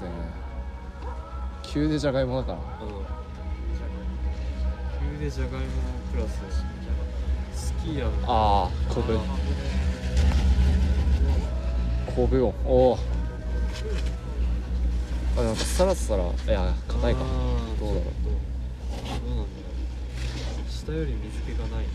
[0.00, 0.10] ですね。
[1.62, 2.58] 急でじゃがいもだから。
[2.58, 2.90] うん。
[5.18, 5.58] 急でじゃがいも
[6.12, 6.40] プラス
[7.54, 9.18] スキーヤーのああこぶ
[12.14, 12.98] こぶをおお
[15.36, 16.24] あなんかサラサラ。
[16.24, 17.20] いや硬いか。
[17.78, 18.04] どうだろう。
[18.24, 18.32] どう
[19.06, 19.36] なんだ。
[19.36, 19.46] ろう
[20.70, 21.86] 下より水気がない。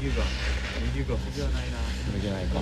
[0.00, 0.22] 麦が
[0.80, 2.60] 麦がじゃないなうん脱げないか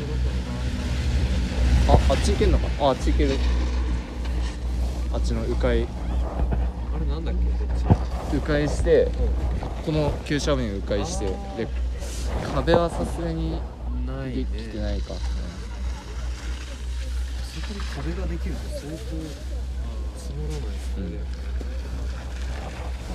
[1.88, 2.66] ああっち行けんのか？
[2.80, 3.30] ああっち行ける。
[5.12, 5.84] あっちの迂回。
[5.84, 5.86] あ
[6.98, 9.08] れなんだっけ迂回して
[9.84, 11.68] この急斜面迂回してで
[12.54, 13.60] 壁はさすがに
[14.06, 15.20] でないねきてないか、そ
[17.60, 18.96] こに壁ができると相当
[20.18, 21.02] 積もらないですね、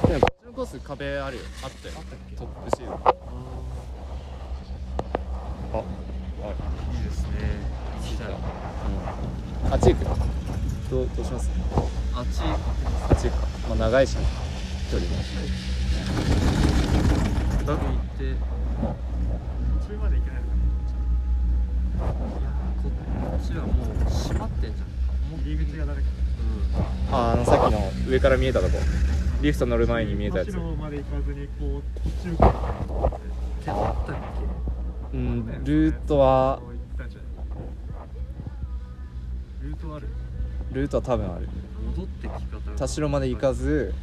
[0.04, 0.10] うん。
[0.10, 1.44] でもこっちのコース壁あるよ。
[1.64, 1.94] あったよ。
[2.38, 3.14] トップシードあ
[5.74, 7.30] あーいいですね
[8.04, 8.30] 来たよ
[9.66, 11.02] うんあっち行くど。
[11.02, 11.50] うどうします？
[12.14, 12.56] あっちあ
[13.14, 13.48] っち行くか。
[13.70, 14.26] まあ長いしね。
[14.92, 15.24] 距離も行
[17.74, 18.36] って
[19.84, 20.48] それまでいけないの
[22.06, 22.14] か
[22.84, 22.90] こ
[23.38, 24.88] っちはもう閉まってんじゃん。
[25.38, 26.08] な入り口が誰か。
[27.10, 27.16] うん。
[27.16, 28.78] ああのさっきの上から見えたとこ。
[29.42, 30.56] リフト乗る前に見えたやつ。
[30.56, 32.52] まで行かずにこう途中から。
[33.64, 34.16] 手あったっ
[35.12, 35.18] け？
[35.18, 36.62] うんルートは
[39.62, 40.08] ルートある？
[40.72, 41.48] ルートは多分ある。
[41.96, 42.78] 戻ってき方が。
[42.78, 43.94] 田代まで行かず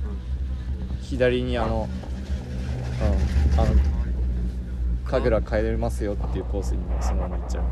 [1.02, 1.88] 左にあの
[3.00, 3.72] うんあの
[5.04, 7.64] 神楽帰れますよっていうコースにそのまま行っちゃう。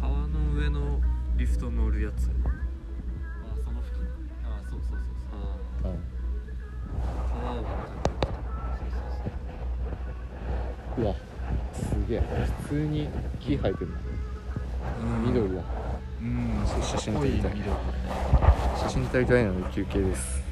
[0.00, 1.00] 川の上の
[1.36, 2.24] リフト乗るやつ。
[2.24, 2.28] あ
[3.64, 4.04] その付近
[4.44, 5.40] あそうそうそう
[5.84, 5.92] あう。
[5.92, 5.94] ん。
[5.94, 5.96] あ
[7.42, 7.64] 川を
[10.98, 11.14] うわ
[11.74, 12.22] すげえ。
[12.62, 13.08] 普通に
[13.40, 13.88] 木生えてる。
[13.90, 13.94] な
[15.26, 15.62] 緑だ
[16.20, 17.52] うん写真撮りたい。
[18.78, 20.42] 写真撮りたいので休憩です。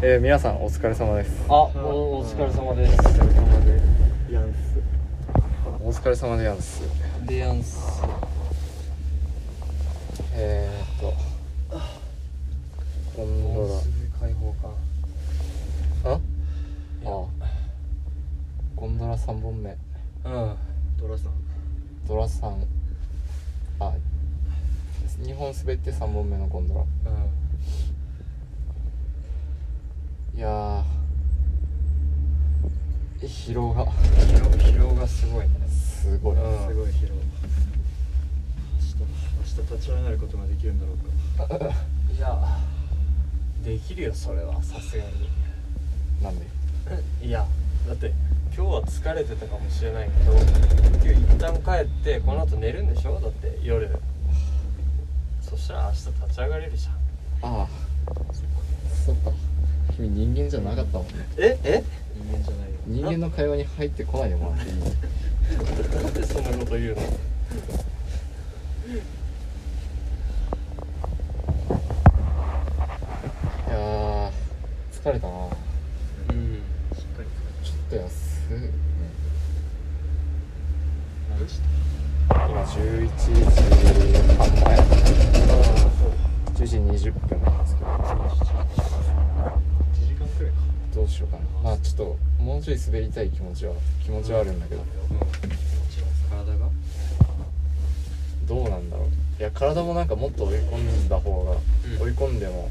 [0.00, 1.44] えー、皆さんお疲れ様です。
[1.48, 2.96] あおお疲れ様です。
[4.30, 4.78] ヤンス
[5.82, 6.82] お疲れ様でやんす。
[7.26, 8.00] デアンス
[10.34, 11.12] えー、っと
[13.16, 13.97] ゴンド
[19.08, 19.70] ラ3本目
[20.24, 20.56] うん。
[20.98, 21.32] ドラさん。
[22.06, 22.64] ドラ3
[23.80, 23.94] あ
[25.22, 26.80] 2本滑って3本目のゴンドラ。
[30.36, 33.24] いやー。
[33.26, 33.86] 疲労が。
[33.86, 35.50] 疲労疲労がすごいね。
[35.68, 36.68] すごい、うん。
[36.68, 37.14] すごい疲労。
[37.14, 38.96] 明日
[39.58, 41.74] 明日立ち上がることができるんだろうか。
[42.14, 42.58] いや
[43.64, 44.62] できるよそれは。
[44.62, 45.28] さすがに。
[46.22, 46.46] なんで？
[47.26, 47.46] いや
[47.86, 48.12] だって
[48.58, 50.42] 今日は疲れてたかもしれないけど今
[51.04, 53.20] 日一旦帰ってこの後寝るんでしょ？
[53.20, 53.88] だって夜。
[55.40, 56.94] そしたら明日立ち上がれるじゃん。
[57.60, 57.68] ああ。
[59.06, 59.30] そっか。
[59.94, 61.12] 君人間じゃなかったもんね。
[61.36, 61.56] え？
[61.62, 61.84] え？
[62.16, 62.74] 人間じゃないよ。
[62.88, 67.02] 人間の会話に入ってこないでもらっていいなんでそんなこと言うの？
[67.02, 67.04] い
[73.70, 74.30] やー
[75.00, 75.34] 疲れたな。
[76.30, 76.60] うん
[76.96, 77.28] しっかり
[77.64, 78.72] ちょっと休むね。
[81.30, 81.66] 何して
[82.30, 83.32] 今11時
[84.36, 84.66] 半前。
[86.54, 87.94] 10時20分なんですけど1
[90.08, 90.58] 時間くらいか。
[90.94, 91.42] どうしようかな。
[91.62, 94.82] まあちょっともうちょい滑りたい気持ちは気持ちはあるんだけど、
[96.30, 96.68] 体が？
[98.46, 99.08] どうなんだろう。
[99.38, 101.58] いや体もなんかもっと追い込んだ方が、うん。
[102.02, 102.68] 追い込んでも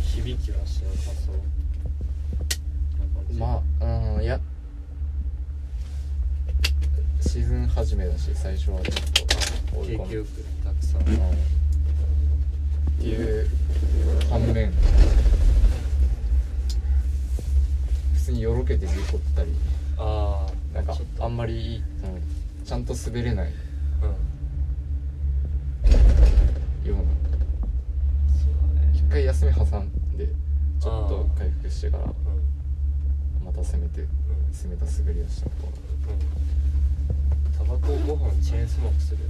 [0.00, 0.79] 響きはし
[3.40, 3.84] まあ
[4.16, 4.38] うんいや
[7.22, 8.94] シーズン初めだし最初はちょっ
[9.72, 10.28] と追い込んで景気よく
[10.62, 11.00] たくさん。
[11.00, 11.14] うん。
[11.14, 11.18] っ
[13.00, 13.48] ていう
[14.28, 14.70] 反面
[18.12, 19.54] 普通によろけて事故ったり
[19.96, 23.52] ああなんかあんまり、うん、ちゃんと滑れない。
[24.02, 24.06] う
[26.86, 26.88] ん。
[26.90, 27.02] ような。
[27.02, 28.92] そうだね。
[28.92, 30.26] 一回休み挟んで
[30.78, 32.04] ちょっと回復してから。
[32.04, 32.59] うん
[33.50, 34.06] また攻めて
[34.52, 35.72] 攻めた滑りをした方が
[37.58, 39.18] タバコ5本チェーンスモークする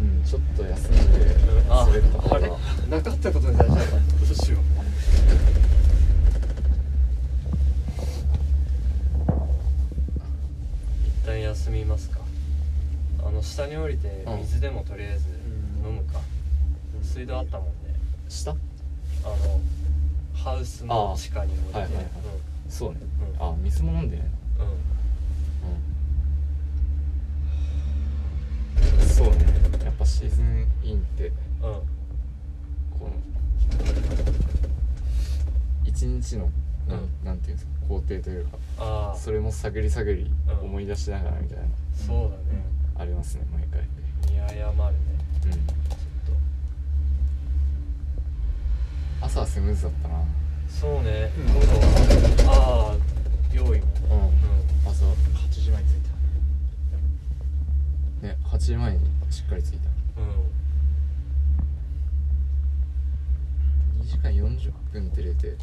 [0.00, 1.36] うんちょっと休んで
[1.68, 2.48] あ滑った方あれ？
[2.48, 2.56] が
[2.90, 3.98] なかったことに大事だったど
[4.30, 4.60] うしよう。
[11.06, 12.20] 一旦休みますか。
[13.26, 15.24] あの下に降りてうん水でもとりあえず
[15.84, 16.20] うん飲むか、
[17.02, 17.72] 水道あったもんね。
[18.28, 18.54] 下？
[19.26, 19.60] あの
[20.32, 22.06] ハウスの地下にはいはいはい。
[22.68, 22.98] そうね、
[23.40, 23.46] うん。
[23.48, 24.30] あ水も飲んでね。
[24.58, 24.66] うん。
[24.66, 24.72] うん
[29.00, 29.34] うんそうね。
[29.84, 31.82] やっぱシーズンインってうんこ
[33.00, 33.10] の
[35.84, 36.50] 一日の
[36.88, 37.08] なん,、うん。
[37.24, 39.18] なんていうんですか工程というかああ。
[39.18, 40.66] それも探り探りうん。
[40.66, 42.64] 思い出しながらみたいな、そうだね。
[42.98, 43.82] ありますね毎回。
[44.30, 45.00] 見誤るね。
[45.46, 45.48] う
[45.92, 45.95] ん
[49.20, 50.14] 朝はスムーズだったな。
[50.18, 50.24] と
[50.68, 51.30] そうね。
[51.36, 51.40] う
[52.44, 52.48] ん。
[52.48, 52.94] ああ
[53.52, 53.66] 用意。
[53.66, 53.82] もうん、う。
[54.86, 55.14] 朝8
[55.50, 55.96] 時前に着い
[58.22, 59.00] ね8時前に
[59.30, 59.88] しっかり着いた。
[60.20, 60.30] んうん。
[64.02, 65.48] 2時間40分って入れて。
[65.48, 65.56] うん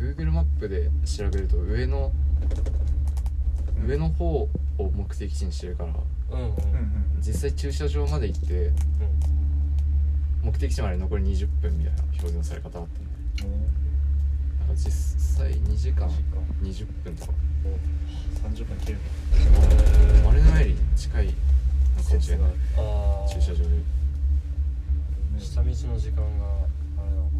[0.00, 2.10] Google マップで調べると上の、
[3.82, 3.86] うん。
[3.86, 4.48] 上の方を
[4.78, 5.92] 目的地にしてるから。
[6.32, 6.52] うんうん。
[6.56, 6.70] たうん。
[7.20, 8.70] 実際駐車場まで行って
[10.42, 13.50] 目的地まで残り20分みたいな表現のされ方だったんで、
[14.58, 16.08] なんか実際2時間
[16.62, 17.32] 20分とか。
[18.40, 18.98] 30分切る
[20.24, 21.32] 丸の前に近いの
[22.02, 22.50] かもしれない。
[23.30, 23.68] 駐車場で
[25.38, 26.46] 下道の時間が
[26.96, 27.36] あれなのか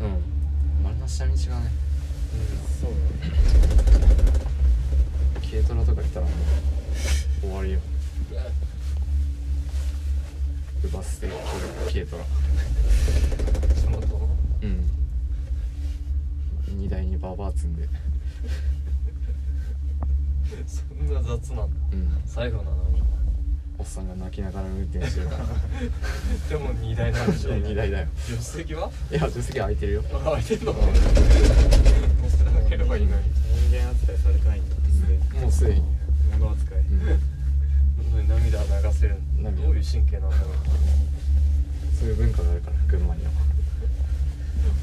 [0.00, 0.06] な。
[0.06, 0.22] うん。
[0.84, 1.42] 丸の下道がね、
[2.34, 2.40] うん、
[2.80, 3.32] そうだね。
[5.50, 7.80] 軽トラとか来たらもう終わりよ。
[10.86, 11.28] バス停
[11.92, 12.24] 軽トラ。
[13.74, 14.28] その後
[14.62, 14.88] うん。
[16.78, 17.88] 荷台にババア積んで。
[20.66, 23.02] そんな雑なんだ、うん、最後なのに。
[23.78, 25.44] おっさんが泣きながら運転してるから。
[26.48, 28.06] でも荷台なんでしょう 荷台だよ。
[28.16, 28.90] 助手席は？
[29.10, 30.02] いや助手席空いてるよ。
[30.24, 30.72] 空いてるの？
[30.72, 30.80] 乗
[32.28, 33.22] せなければいいのに。
[33.70, 34.74] 人間扱いされてないんだ、
[35.40, 35.82] もうすでに。
[36.38, 37.37] 物扱い、うん。
[38.18, 40.54] 部涙流せるどういう神経なんだろう。
[41.96, 43.30] そういう文化があるから群馬には。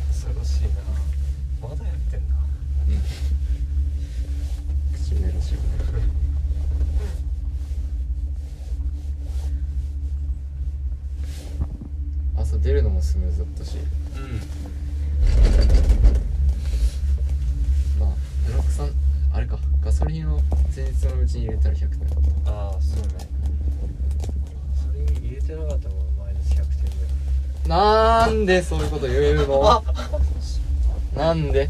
[0.08, 0.70] 恐ろしいな。
[1.62, 2.36] まだやってんな、
[2.88, 3.02] うん、
[4.94, 5.52] 口メロし。
[5.54, 5.60] よ
[12.38, 13.78] う朝出るのもスムーズだったし。
[14.16, 14.40] うん。
[20.76, 22.00] 前日のうちに入れたら100点。
[22.54, 23.28] ああそうね、
[24.76, 26.66] それ入れてなかったもんマイナス100点
[27.66, 29.84] ぐらなんでそういうこと言うの？
[31.16, 31.70] なんで？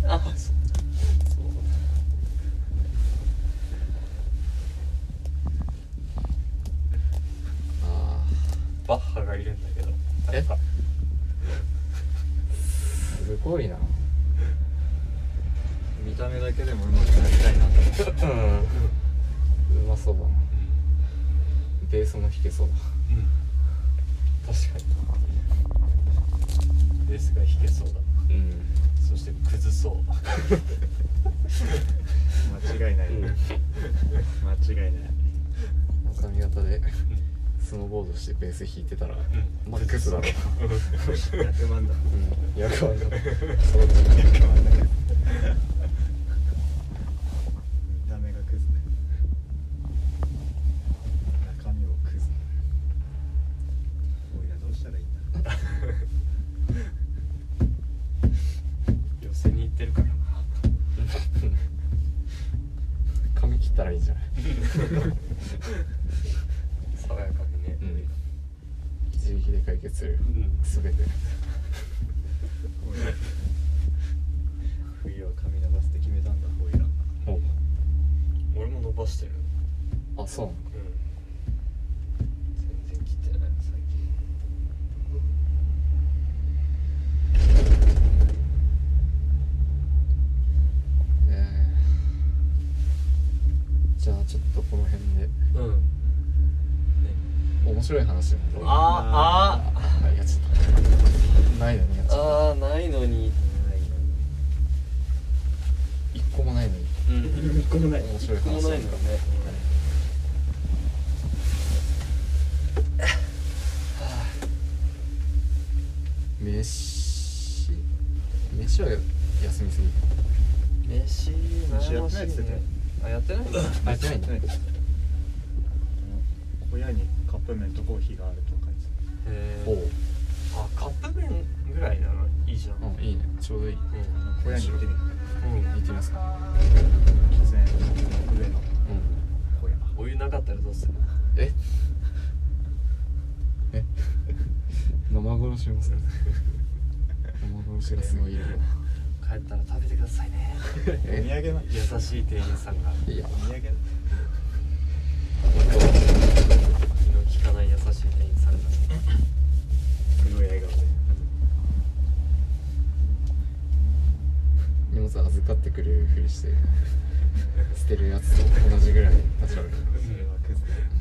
[167.85, 169.13] 捨てるやつと同じぐらい
[169.43, 169.71] 立ち悪い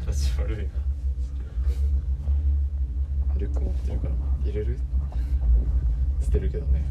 [0.06, 0.64] 立ち悪いな
[3.38, 4.14] リュック持ってるから
[4.44, 4.78] 入れる
[6.20, 6.84] 捨てるけどね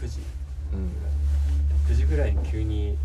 [0.00, 0.20] 9時、
[0.72, 2.96] うん、9時ぐらいに急に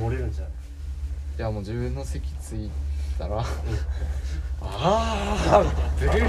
[0.00, 0.52] 漏れるんじゃない？
[1.38, 2.70] いやもう自分の席着い
[3.18, 3.44] たら。
[4.64, 5.64] ああ
[5.98, 6.22] ブルー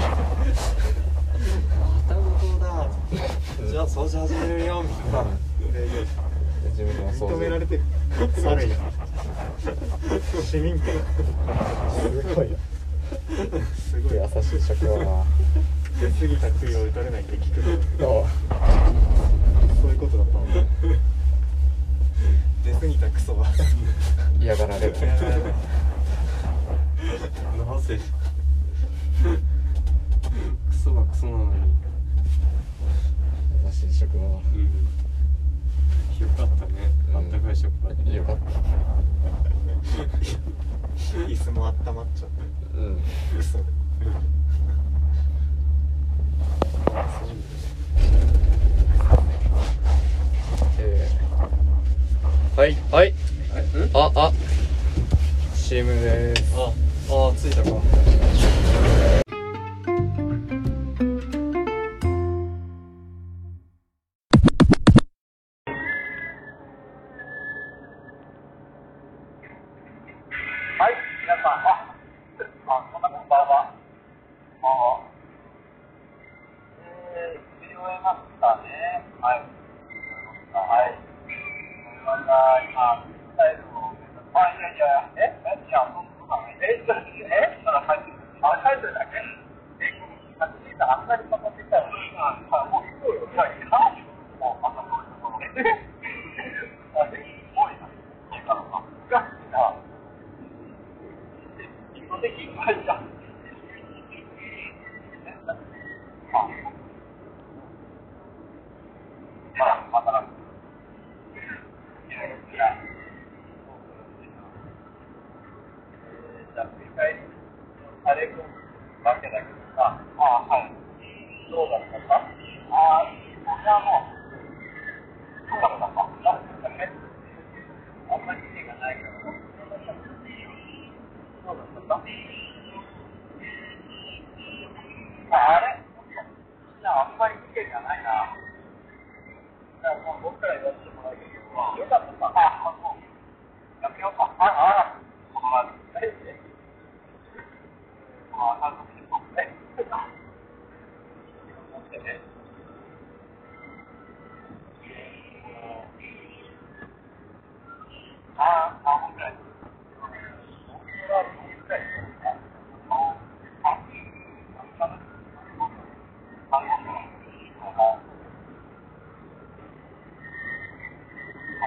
[2.08, 2.20] た向
[2.58, 2.88] こだ。
[3.70, 5.24] じゃあ掃除始めるよみたいな。
[6.70, 7.36] 自分の掃除。
[7.36, 7.82] 認められてる。
[8.42, 8.68] さる
[10.42, 10.94] 市民権。
[10.94, 12.48] すごい
[13.78, 14.16] すごい。
[14.16, 15.24] 優しい職場な。
[16.00, 18.26] 出過ぎた杭を打たれないって聞くの。
[19.84, 20.64] そういうことだったので
[22.64, 23.44] 出過ぎたクソは。
[24.40, 24.92] 嫌がられる。
[24.94, 24.98] な
[27.82, 28.00] ぜ？
[30.70, 31.60] クソはクソなのに。
[33.66, 34.62] 優しい職場は、うん、
[36.18, 36.72] よかったね、
[37.14, 38.42] あったかい職場で、よかった。
[41.18, 42.40] 椅子もあったまっちゃって
[42.78, 42.98] うん。
[43.38, 43.58] 嘘。
[43.58, 43.64] そう
[47.28, 47.63] です。
[50.78, 52.76] えー、はい。
[52.90, 53.14] はい。
[53.94, 54.32] ああ。
[55.54, 56.54] CM です。
[56.56, 56.72] あ
[57.10, 57.70] あ着いたか。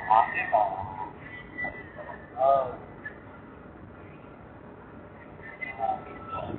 [0.08, 0.58] 啊对吧
[2.38, 2.68] 呃
[5.80, 6.58] 嗯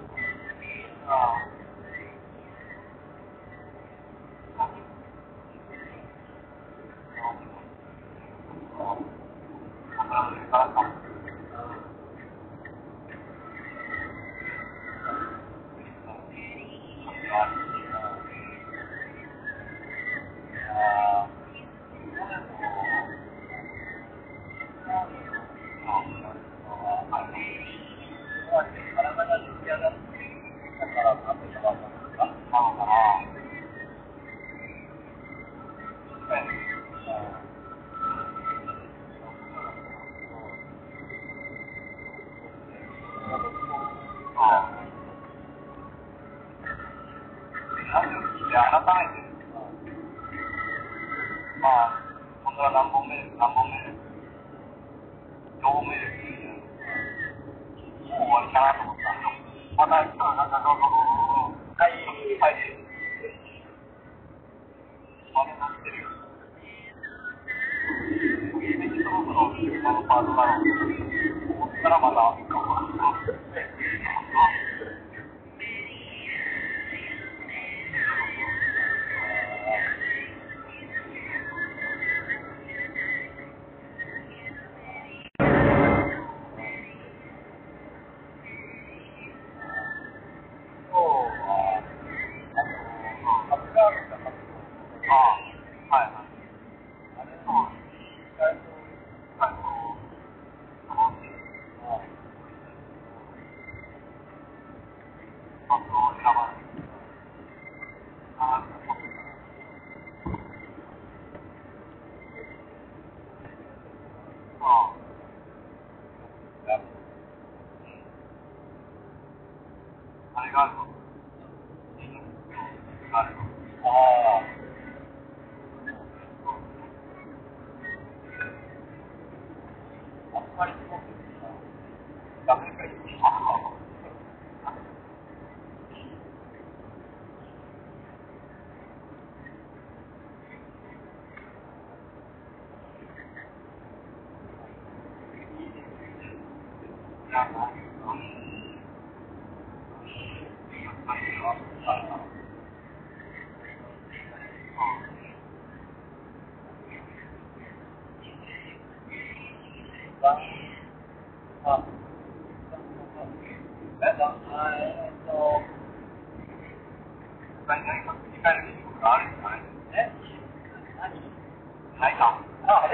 [172.69, 172.87] あ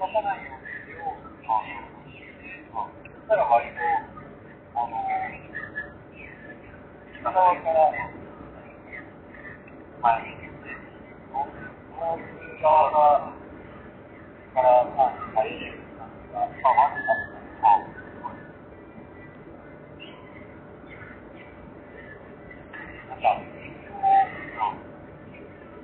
[0.00, 1.60] 出さないようにしようとか、
[2.72, 3.84] ま、そしたら割と、
[4.72, 5.44] あのー、
[7.20, 7.92] 北側から、
[10.00, 10.72] 前に行って、
[11.28, 11.60] こう
[12.62, 13.36] 側が、
[14.54, 17.28] から、まあ、最優先なんですが、まあ、わずかに、
[23.04, 23.36] なんか、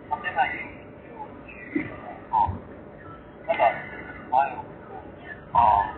[0.08, 2.16] 立てないようにしようっていうのが、
[3.46, 3.85] なん、
[4.36, 5.95] 唉啊。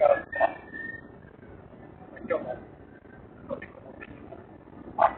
[0.00, 0.06] あ、
[2.28, 2.54] 今日も。
[4.96, 5.10] あ、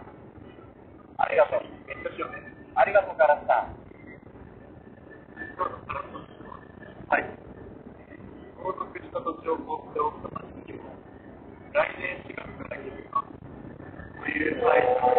[1.19, 1.61] ありがとう。
[1.87, 2.41] 勉強しようね。
[2.75, 3.77] ありがとうからさん。
[7.09, 7.25] はい。
[8.57, 10.29] 相続した土地を持っておくと
[10.67, 10.97] にも、
[11.73, 13.37] 来年4月から決めます。
[14.21, 15.13] というサイトを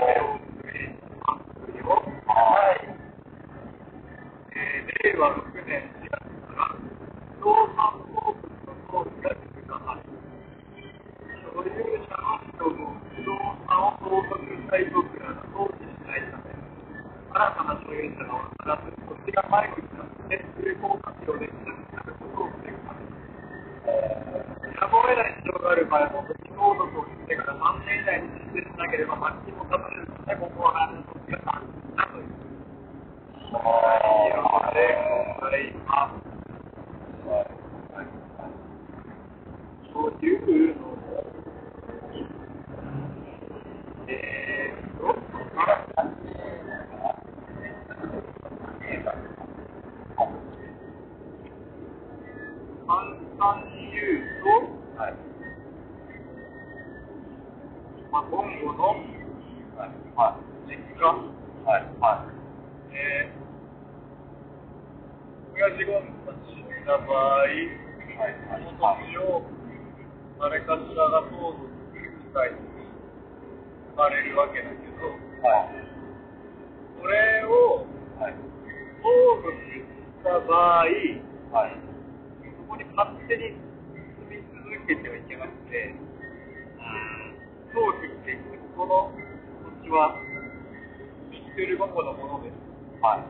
[0.58, 1.86] 運営しますよ。
[2.26, 2.34] は
[2.72, 2.90] い。
[4.54, 6.18] えー、令和6年4月
[6.50, 6.74] から、
[7.38, 10.02] 不動産相続の登記が義務化され、
[11.42, 13.34] 所有者の人も不動
[13.66, 24.78] 産を相続したい族らが登記しないため、新たな所有者が分からず、土地が迷子になって有効活用できなくなることを防ぐためです。
[24.78, 32.32] やむを得ない事情がある場合も、土地相続をしてから3年以内に実施しなければ罰金も課されるので、ここは何の土地が産地だという。
[33.52, 34.96] はい、で
[35.40, 36.32] ございます。
[39.94, 40.96] というのを、
[44.08, 45.04] えーと、
[52.88, 52.98] 簡
[53.38, 55.12] 単に言うと、はい、
[58.12, 58.32] まあ、今
[58.62, 58.98] 後の、
[59.78, 61.22] はいはい、実家、は
[61.78, 62.34] いはい。
[62.98, 63.38] えー、
[65.54, 66.02] 親父が
[66.50, 67.70] 死んだ場合、はい
[68.18, 69.46] はい、その土地を
[70.42, 71.62] 誰かしらが相続
[71.94, 72.90] する機会に
[73.94, 75.14] 生まれるわけだけど、
[75.46, 75.78] はい、
[76.98, 77.86] それを、
[78.18, 78.42] はい、相
[79.46, 79.86] 続し
[80.26, 81.78] た場合、はい、
[82.50, 83.54] そこに勝手に
[83.94, 85.94] 住み続けてはいけなくて、
[87.74, 88.34] 登記して
[88.78, 89.12] この
[89.82, 90.16] 土地は
[91.30, 92.54] ミッテルゴコのものです。
[93.02, 93.24] はい。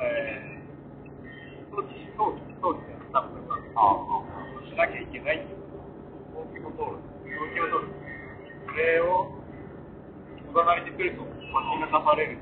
[0.00, 3.56] えー、登記、登記、登記がスタッフが
[4.64, 5.06] しなきゃい。
[5.12, 5.44] けない。
[6.32, 7.02] 登記も通る。
[7.28, 7.92] 登記も通る。
[8.66, 9.28] それを
[10.48, 11.36] おざなりにすると罰
[11.68, 12.38] 金が課される。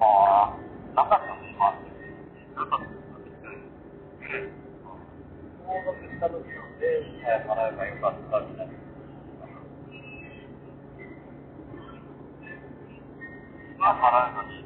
[0.00, 0.56] ああ、
[0.94, 1.74] なかったの今。
[2.54, 2.94] なかったの
[5.66, 8.66] 相続した時なので、払えばよかったみたい。
[8.68, 8.93] な。
[13.84, 14.64] まあ、払うのに、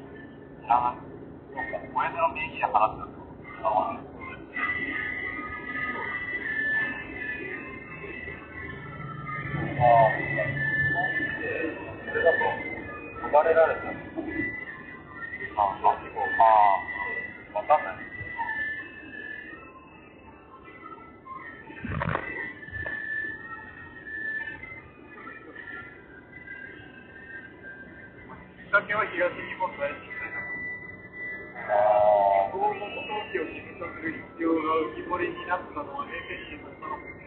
[0.63, 1.03] 知らない。
[1.51, 3.27] そうか、親父の名義で払ってたってこ
[3.59, 3.99] とああ、あ
[9.91, 10.15] あ、
[12.07, 12.39] それだと、
[13.27, 13.91] 逃れられた。
[13.91, 18.08] ああ、まあ、わかんない。
[28.69, 30.53] きっかけは東日本大震災だと。
[32.53, 34.61] 相続登記を義務とする必要が
[34.93, 37.17] 浮き彫りになったのは平成23年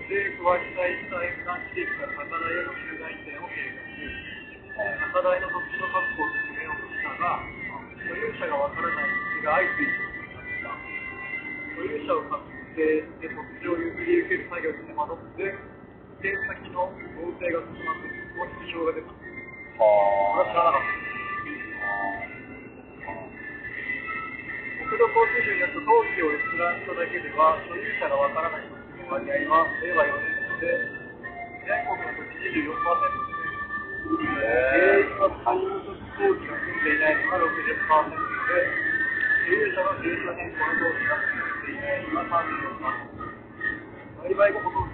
[0.00, 4.16] 政府は被災した沿岸地域から高台への集団移転を計画し、
[5.12, 7.36] 高台の土地の確保を進めようとしたが、
[8.00, 10.00] 所有者がわからない土地が相次いで
[11.76, 12.48] 所有者を確
[12.80, 15.73] 定して土地を譲り受ける作業に手間取って、
[16.14, 18.06] 移転先の合成が進まず、
[18.38, 19.10] その支障が出た。
[19.10, 19.18] こ
[20.38, 20.94] れは知らなかった。
[24.78, 30.70] 国土交通省によると登記を閲覧しただけでは、所有者がわからない土地の割合は令和4年度で
[31.66, 38.70] 全国の土地24%で、全員は相続登記が済んでいないのが60%で、
[39.50, 42.38] 所有者の住所変更の登記が済んでいないのが
[43.02, 43.34] 34%。
[44.24, 44.88] 売買後も登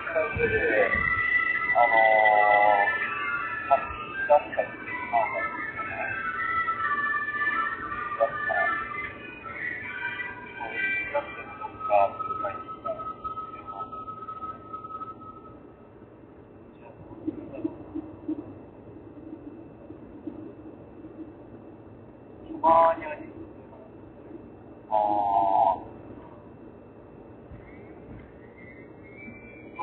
[0.00, 0.90] した上で、
[1.76, 4.79] あのー、ましたか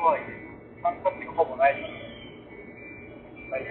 [0.04, 0.18] rồi,
[0.82, 1.82] không không hiểu không ở đây.
[3.50, 3.62] Đây.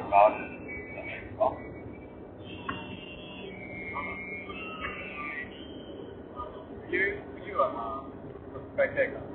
[0.00, 0.70] なんかあるんで
[1.30, 1.52] すか？
[6.90, 9.29] 冬はまあ、使いたいから。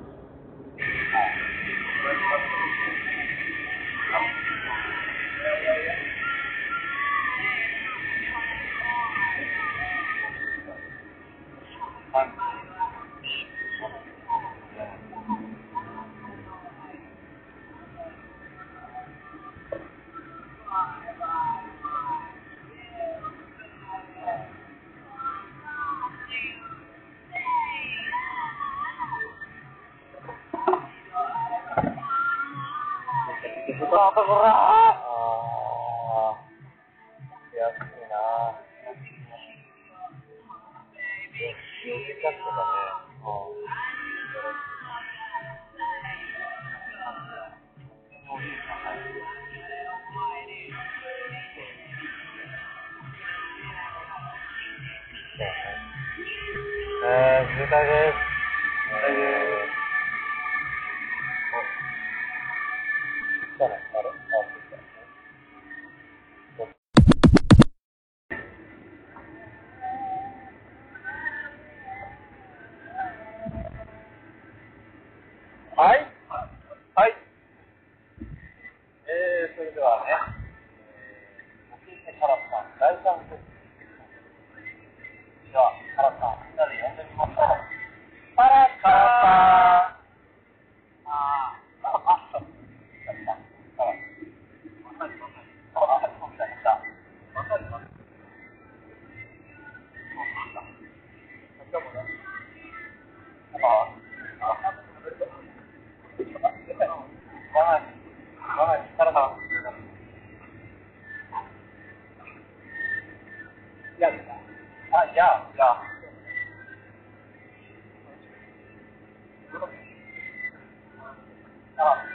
[121.77, 122.05] あ、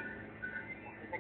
[1.13, 1.19] 見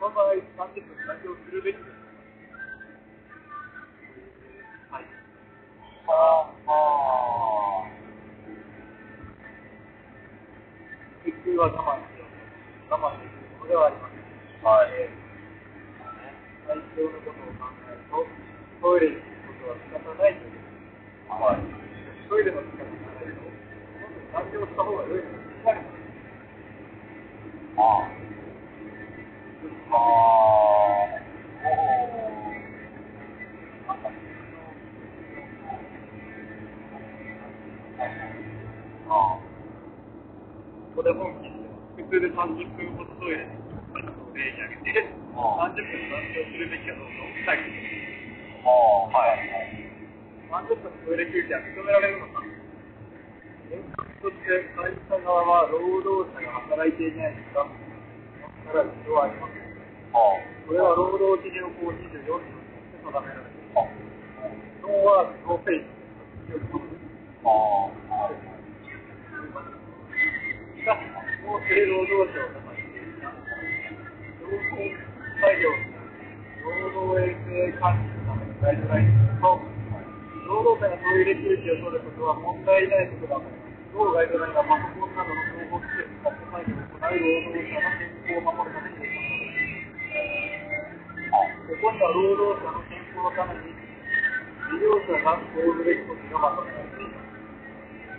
[0.00, 1.92] の場合、30分残業するべきです。
[4.88, 5.04] はい。
[6.08, 7.92] はあ、はあ。
[11.20, 12.24] 普通は我慢して
[12.88, 14.24] 我慢できるのではありません。
[14.64, 15.12] はい。
[16.64, 18.24] 最強のことを考えると、
[18.80, 20.32] トイレに行くことは仕方ない。
[20.32, 20.48] とい。
[20.48, 20.64] う。
[21.28, 21.60] はい。
[22.24, 23.36] トイレの時間が長い。
[23.36, 23.44] と、
[24.32, 25.20] 残業した方が良い。
[25.20, 25.28] と
[25.60, 26.00] 言われます。
[27.76, 28.19] ああ。
[29.92, 29.98] ああ。
[39.08, 39.38] ああ。
[40.94, 41.50] これ本気
[42.02, 43.50] 普通で30分ほどトイレに
[44.34, 47.90] 例に挙げて、30分残業するべきかどうかを伝えて
[48.62, 49.50] はい。
[50.50, 52.42] 30分トイレ休憩は認められるのか
[53.70, 56.92] 原則として会社側は労働者が働い。
[56.92, 57.16] てい。
[57.16, 57.34] ない。
[57.34, 57.66] 時間
[58.70, 59.69] から必要はありません。
[60.10, 62.50] これは労働基準法24条に
[62.98, 63.94] 定められています。
[64.82, 65.86] no work, no pay
[66.50, 67.06] ということです。
[70.78, 72.90] しかし、厚生労働省が発し
[73.22, 74.82] た労働
[75.38, 75.70] 作業
[76.66, 79.62] 労働衛生管理のためのガイドラインによると、
[80.50, 83.46] 労働者がトイレ休憩を取ることは問題ないことだと、
[83.94, 89.09] 同ガイドラインはパソコンなどの情報施設使って作業を行う労働者の健康を守るために。
[91.30, 91.46] こ
[91.78, 97.30] こには労働者の健康のために、事業者が講ずべきことがまとめられています。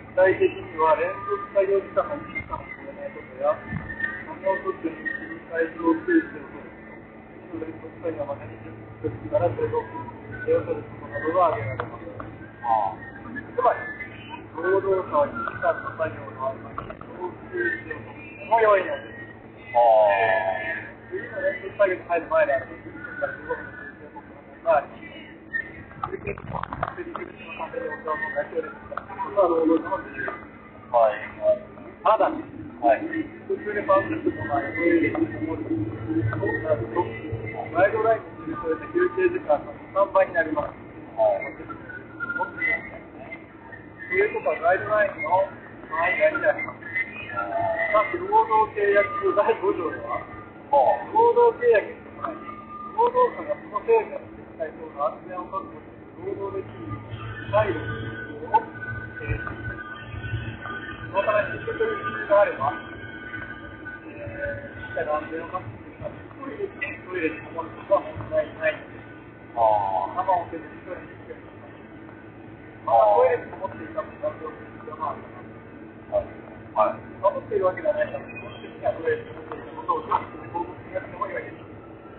[0.08, 4.96] 具体的には連続作業時間が短いかもしれないことや、作業途中に
[5.44, 8.56] 体調休止を取ること、連続作業までに
[9.04, 9.92] 10分から15分、
[10.48, 12.08] 手を取ることなどが挙げられます。
[13.52, 13.84] つまり、
[14.56, 19.20] 労働者は1時間の作業の合間に長休止を取っても良いのです。
[21.12, 23.30] 次の連続作業に入る前であれば、10分から15分の休憩を取る労
[29.62, 30.34] 働者の自由です。
[32.02, 32.42] ただし、
[33.46, 36.98] 普通に30分の前にトイレにこもるとなると、
[37.70, 39.62] ガイドラインに記された休憩時間が
[39.94, 40.74] 3倍になります。
[40.74, 40.82] と
[44.18, 45.46] いうことはガイドラインの
[45.94, 46.82] 範囲外になります。
[46.82, 46.90] し
[47.94, 50.18] かし、労働契約書第5条では、
[51.14, 52.51] 労働契約に伴い、
[53.02, 56.86] 労働者がその制限の実態等の安全を確保する労働できる
[57.50, 58.62] 配慮を
[59.18, 59.82] 提示します。
[61.10, 62.78] そのために結局必要があれば、
[64.06, 69.10] えー、しっかり安全を確保するために、トイレにトイレにこもることは問題ないのです。
[69.50, 71.50] 我慢をせずにトイレに行けると
[72.86, 75.42] まあ、トイレにこもっていたと残業する必要があるか
[76.22, 76.22] な。
[76.22, 77.02] はい。
[77.18, 81.61] 守っているわけではないから、基本的にはトイレにこもっていたことを上司に報告しなくてもよいです。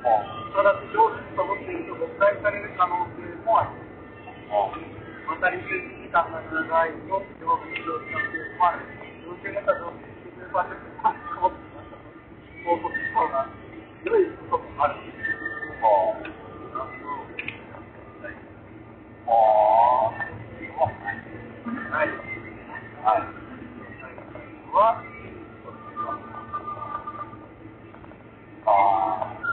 [0.03, 0.11] た
[0.59, 4.83] だし、上司に守っていると誤解される可能性もあります。
[5.31, 8.83] また、離席時間が長いと、上司に上司のケースもある。
[9.23, 12.11] 要求型上司に数パーセントが守っていましたと、
[12.67, 13.47] 報告した方が
[14.03, 14.99] 良いこともある。
[21.93, 22.11] はい。
[23.03, 23.31] はい。
[24.73, 24.99] は、
[28.65, 29.52] ああ、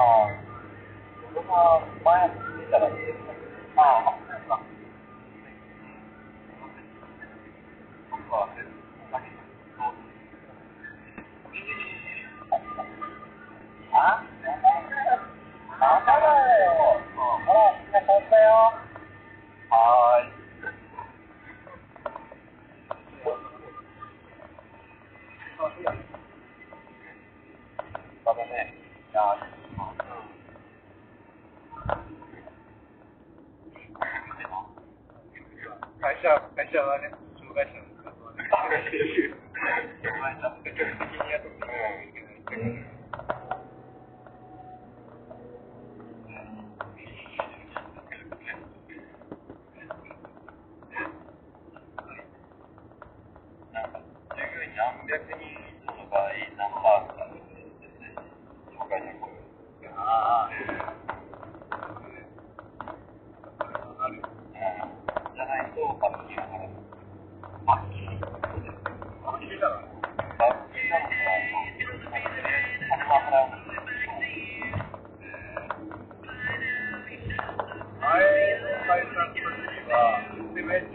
[0.00, 0.30] ああ、
[1.34, 2.30] 僕は前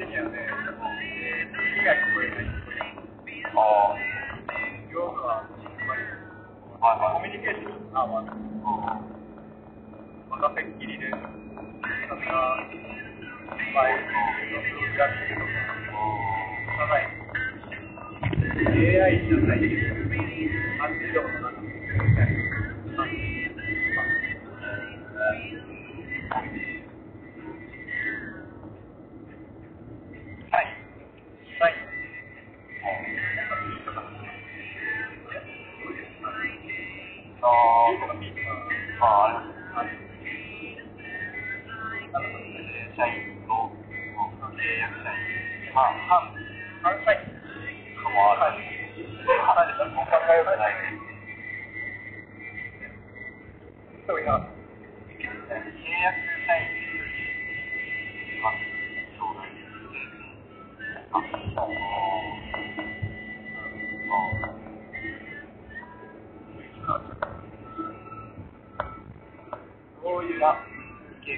[0.07, 2.45] てる、耳が聞こえない。
[3.55, 3.95] あ
[4.91, 5.47] 要は、
[6.79, 7.85] はい、コミュニケーション。
[7.93, 8.45] が悪い。
[10.61, 11.21] っきりで、とか、
[18.67, 19.95] AI じゃないけど、
[20.83, 21.69] あるもなく、み
[22.15, 22.23] た。
[22.23, 22.25] い
[26.59, 26.64] な。
[39.05, 39.53] on.
[45.73, 46.25] Come, come.
[48.03, 48.15] Come
[54.29, 54.54] on.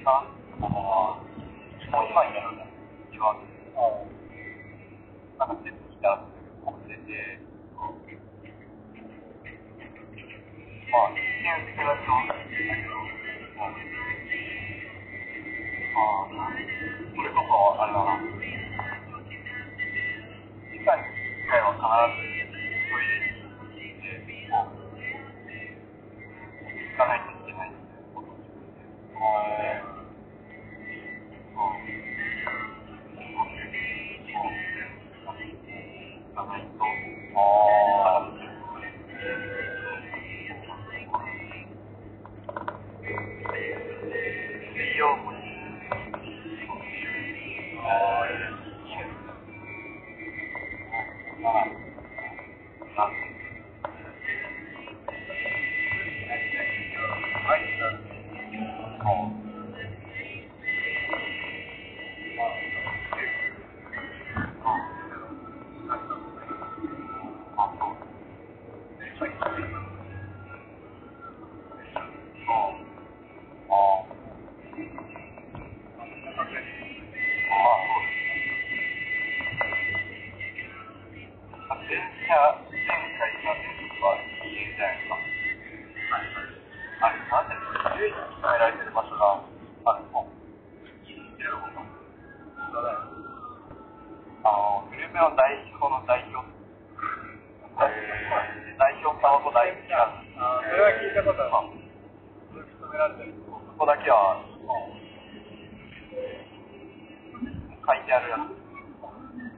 [0.07, 0.23] 啊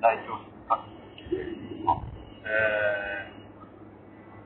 [0.02, 0.80] 代表者か、
[2.48, 2.48] え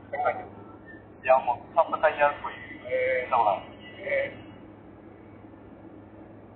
[0.10, 2.82] ー、いや、もう、さっさかやるという、
[3.30, 4.42] そうなんです。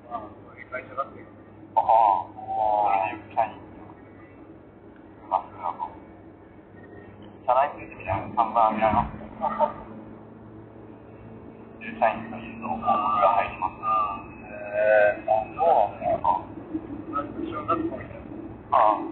[0.10, 1.22] まあ、そういう会社だって。
[1.76, 1.86] ああ、
[2.34, 2.42] そ
[2.90, 3.54] れでよく社員
[5.30, 5.46] ま、
[7.46, 9.17] 社内みたいな看板見られます。
[18.78, 19.07] uh,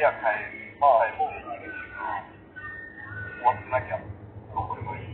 [0.00, 2.00] 夜帰る、まあ、もいいですけど、
[3.36, 4.00] 終わってなきゃ、
[4.56, 5.12] 残ればいい、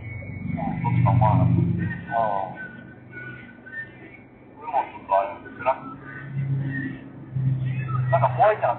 [0.54, 2.54] もう、そっちかなくて、も
[4.86, 5.42] ちょっとあれ、
[8.14, 8.78] なんか怖いじゃ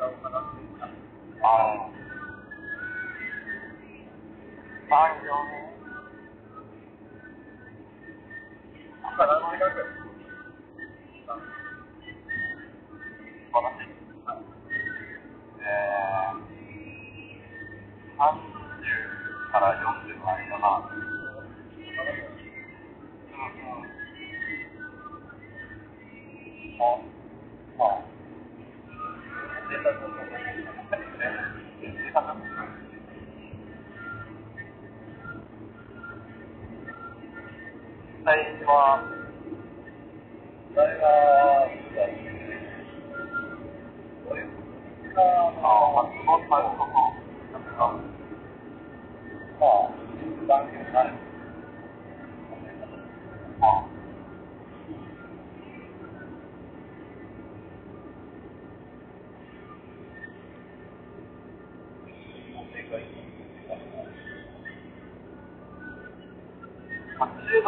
[0.00, 0.06] あ
[4.90, 5.34] あ、いいよ。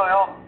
[0.02, 0.41] 있어요.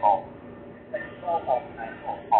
[0.00, 0.22] 好
[0.92, 2.37] ป็好ตัว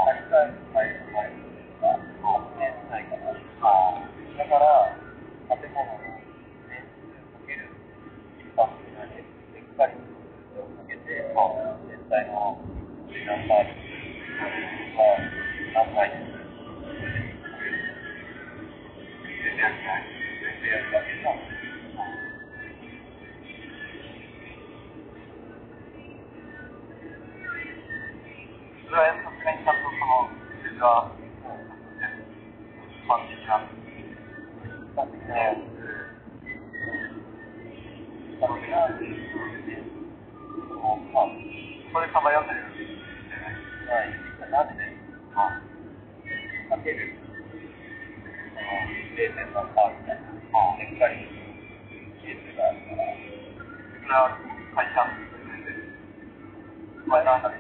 [57.09, 57.51] 晚上很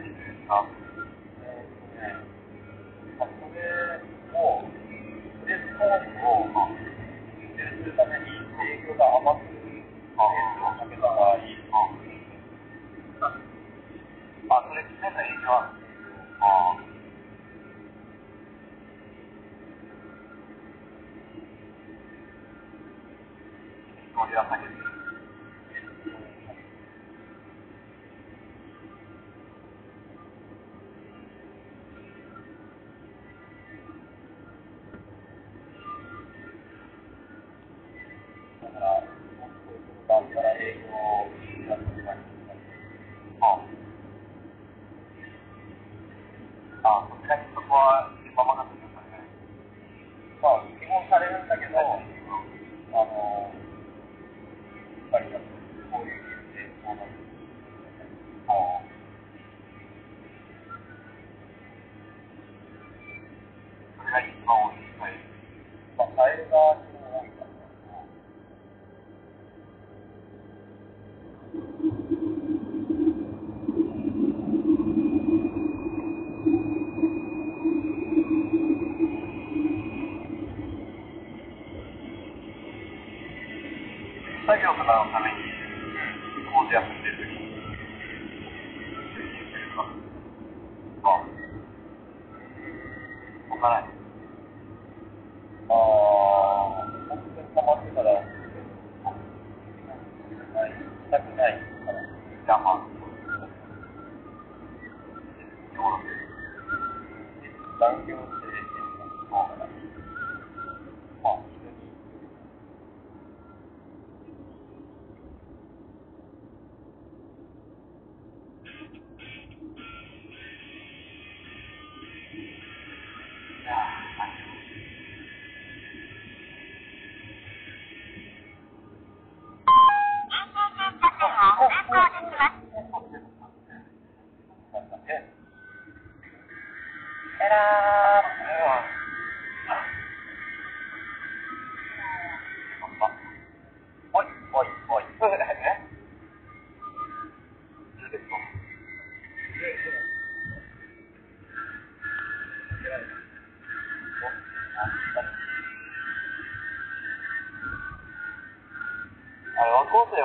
[0.46, 0.56] 啊。
[0.56, 0.77] 好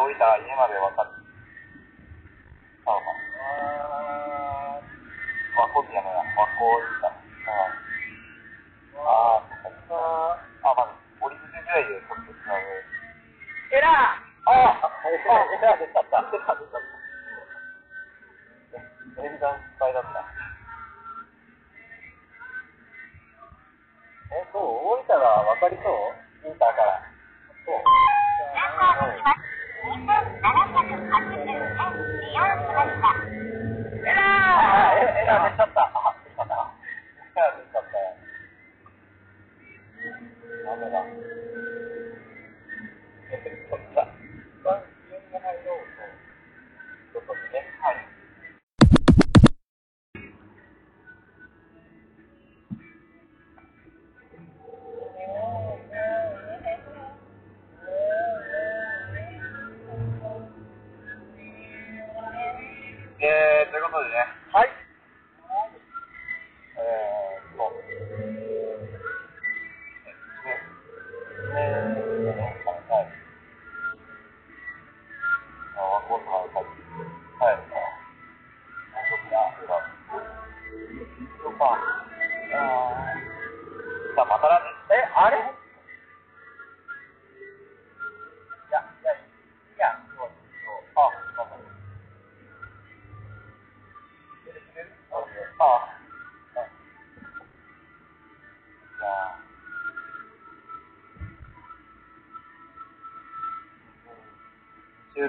[0.04, 1.13] 置いた家まで分かって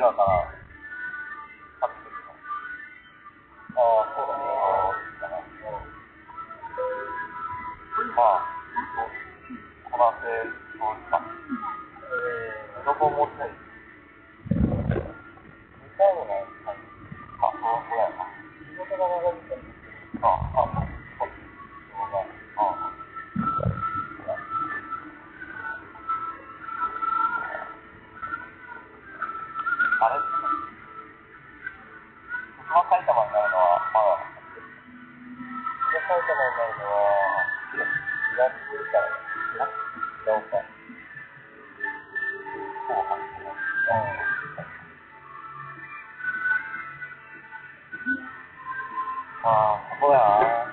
[0.04, 0.43] 到他。
[36.14, 37.42] 埼玉になるのは、
[37.74, 38.54] 4月
[38.92, 39.24] から。
[49.42, 50.63] ああ、ここや。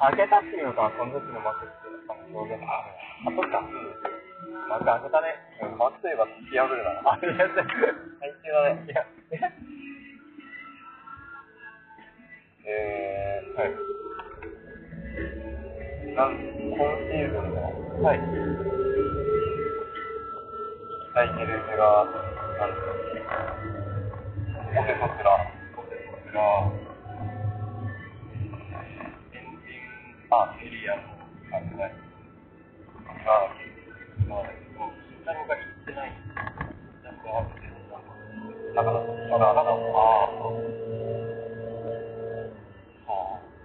[0.00, 2.88] あ、あ、開けたっていうのか、その時の幕っていうのかも表現あ、
[3.28, 3.60] あそっか。
[4.68, 5.36] 幕開けたね。
[5.76, 6.90] 幕といえば突き破るな。
[7.12, 8.80] あ、いや、最低だね。
[8.88, 9.04] いや、
[12.64, 13.72] えー、はい。
[16.14, 16.76] なん今
[17.08, 17.60] シーズンの
[18.02, 18.18] はい。
[18.18, 18.24] 行
[21.10, 22.04] きたいゲレージが、
[22.58, 22.92] なんですか、
[24.70, 25.28] ポテトスラ、
[25.76, 26.40] ポテトスラ、
[30.30, 31.02] あ、エリアの、
[31.52, 36.14] あ、じゃない、違うだっけ、違うだっけ、もう、慎太郎が行ってない、
[37.02, 37.50] なんか、
[38.70, 40.70] だから、だから、だから、ああ、そう。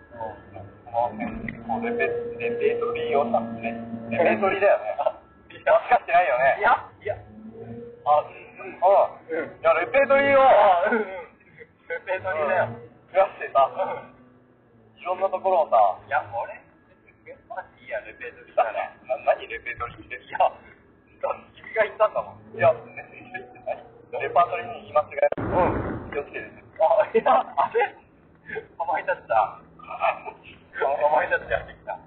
[0.10, 0.46] そう。
[0.90, 1.22] この
[1.68, 2.10] こうレペ
[2.40, 3.70] レペートリーをさ、レ
[4.10, 4.96] レペートリーだよね。
[5.66, 6.58] 間違ってないよね。
[6.60, 7.16] いや、いや、
[8.06, 9.50] あ、うん、うん。
[9.60, 11.06] いや、レペートリーを、あ、うん、うん。
[12.06, 12.70] ペートリーだよ。
[13.14, 14.15] 増やしてさ、い
[15.06, 15.78] ろんなところをさ、
[16.08, 16.58] いや、俺、
[17.48, 18.74] まあいいや、レペートリーなら。
[19.06, 20.06] な何レペートリー？
[20.06, 20.16] って。
[20.18, 20.40] いや、
[21.54, 22.58] 君が言ったんだもん。
[22.58, 23.60] いや、レペートリーって
[24.12, 26.10] 何レパートリーに言い間違えうん。
[26.12, 26.64] 気をつけてね。
[26.82, 27.96] あ、いや、あれ？
[28.78, 29.60] お前たちだ。
[31.06, 31.98] お前たちやってきた。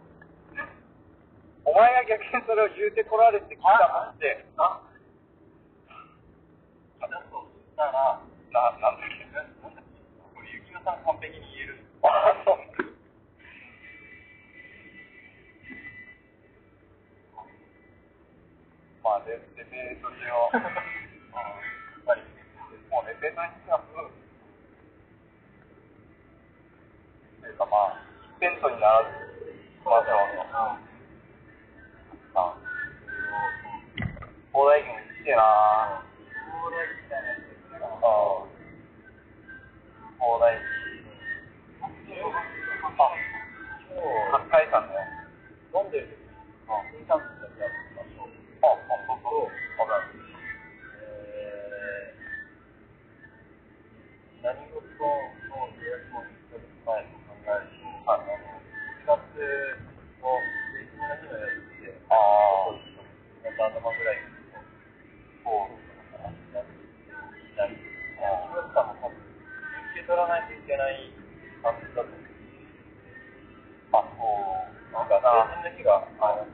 [1.64, 4.80] お前が逆にそれを言うてこられてきたのって、あ
[7.00, 9.26] だとしたら、な、なんだっけ。
[10.34, 11.84] これ、雪乃さん完璧に言える。
[12.02, 12.58] あ、そう。
[19.08, 20.72] まあ、レレペートリーを、 うん、やっ
[22.04, 22.20] ぱり、
[22.92, 24.12] もうレペートリーがすごい。
[27.40, 28.04] というかまあ、
[28.36, 29.08] 一辺倒にならず、
[29.82, 30.18] まあ、そう
[32.36, 32.52] あ、
[34.52, 36.04] 東大軍行きてえな
[36.60, 37.80] 大みたいなやつですね。
[37.80, 37.88] あ
[40.20, 40.52] 東大
[42.98, 43.08] あ、
[44.32, 45.17] 八海山だよ。
[63.68, 64.32] 頭ぐらいに、
[65.44, 65.76] こう。
[67.52, 67.84] 左、木
[68.48, 69.20] 村さんも多分、
[69.92, 71.12] 受け取らないといけない
[71.60, 72.24] 感じだと思う。
[73.92, 74.96] あ、そう。
[74.96, 75.28] なんか、成
[75.60, 76.47] 人の日が、あの、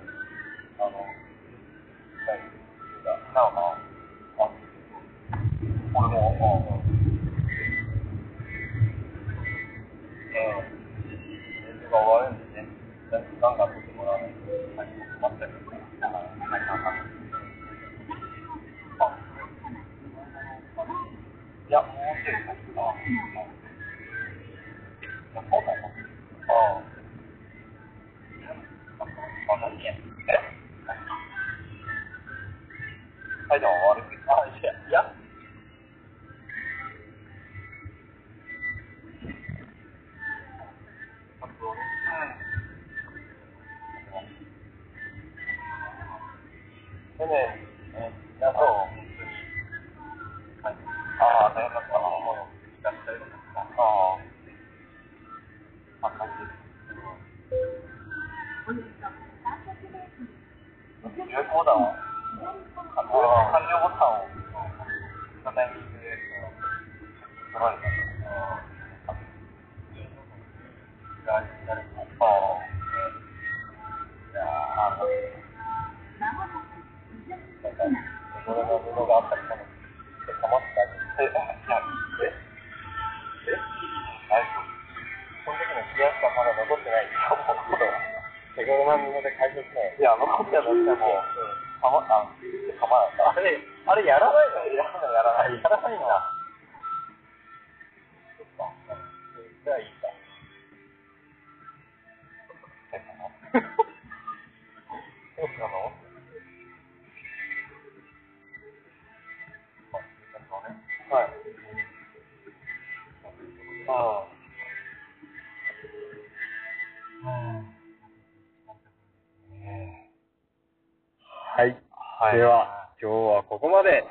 [122.32, 124.02] では、今日はここまで。